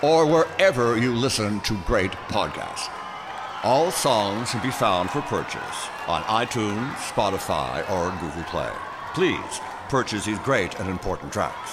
or 0.00 0.26
wherever 0.26 0.96
you 0.96 1.12
listen 1.12 1.58
to 1.60 1.76
great 1.86 2.12
podcasts. 2.28 2.88
All 3.64 3.90
songs 3.90 4.52
can 4.52 4.62
be 4.62 4.70
found 4.70 5.10
for 5.10 5.22
purchase 5.22 5.88
on 6.06 6.22
iTunes, 6.22 6.94
Spotify, 6.94 7.80
or 7.90 8.12
Google 8.20 8.44
Play. 8.44 8.70
Please 9.14 9.60
purchase 9.88 10.24
these 10.24 10.38
great 10.40 10.78
and 10.78 10.88
important 10.88 11.32
tracks. 11.32 11.70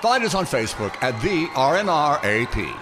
Find 0.00 0.24
us 0.24 0.34
on 0.34 0.44
Facebook 0.44 0.94
at 1.02 1.20
the 1.22 1.46
RNRAP. 1.54 2.80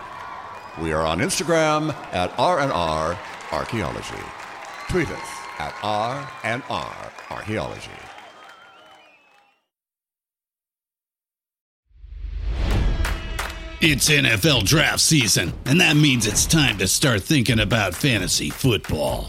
We 0.80 0.92
are 0.92 1.04
on 1.06 1.18
Instagram 1.20 1.94
at 2.12 2.30
RNR 2.32 3.18
Archaeology. 3.52 4.24
Tweet 4.88 5.08
us 5.10 5.28
at 5.58 5.72
RNR 5.82 7.30
Archaeology. 7.30 7.90
It's 13.84 14.08
NFL 14.08 14.64
draft 14.64 15.00
season, 15.00 15.52
and 15.64 15.80
that 15.80 15.96
means 15.96 16.26
it's 16.26 16.46
time 16.46 16.78
to 16.78 16.86
start 16.86 17.22
thinking 17.22 17.58
about 17.58 17.94
fantasy 17.94 18.48
football. 18.48 19.28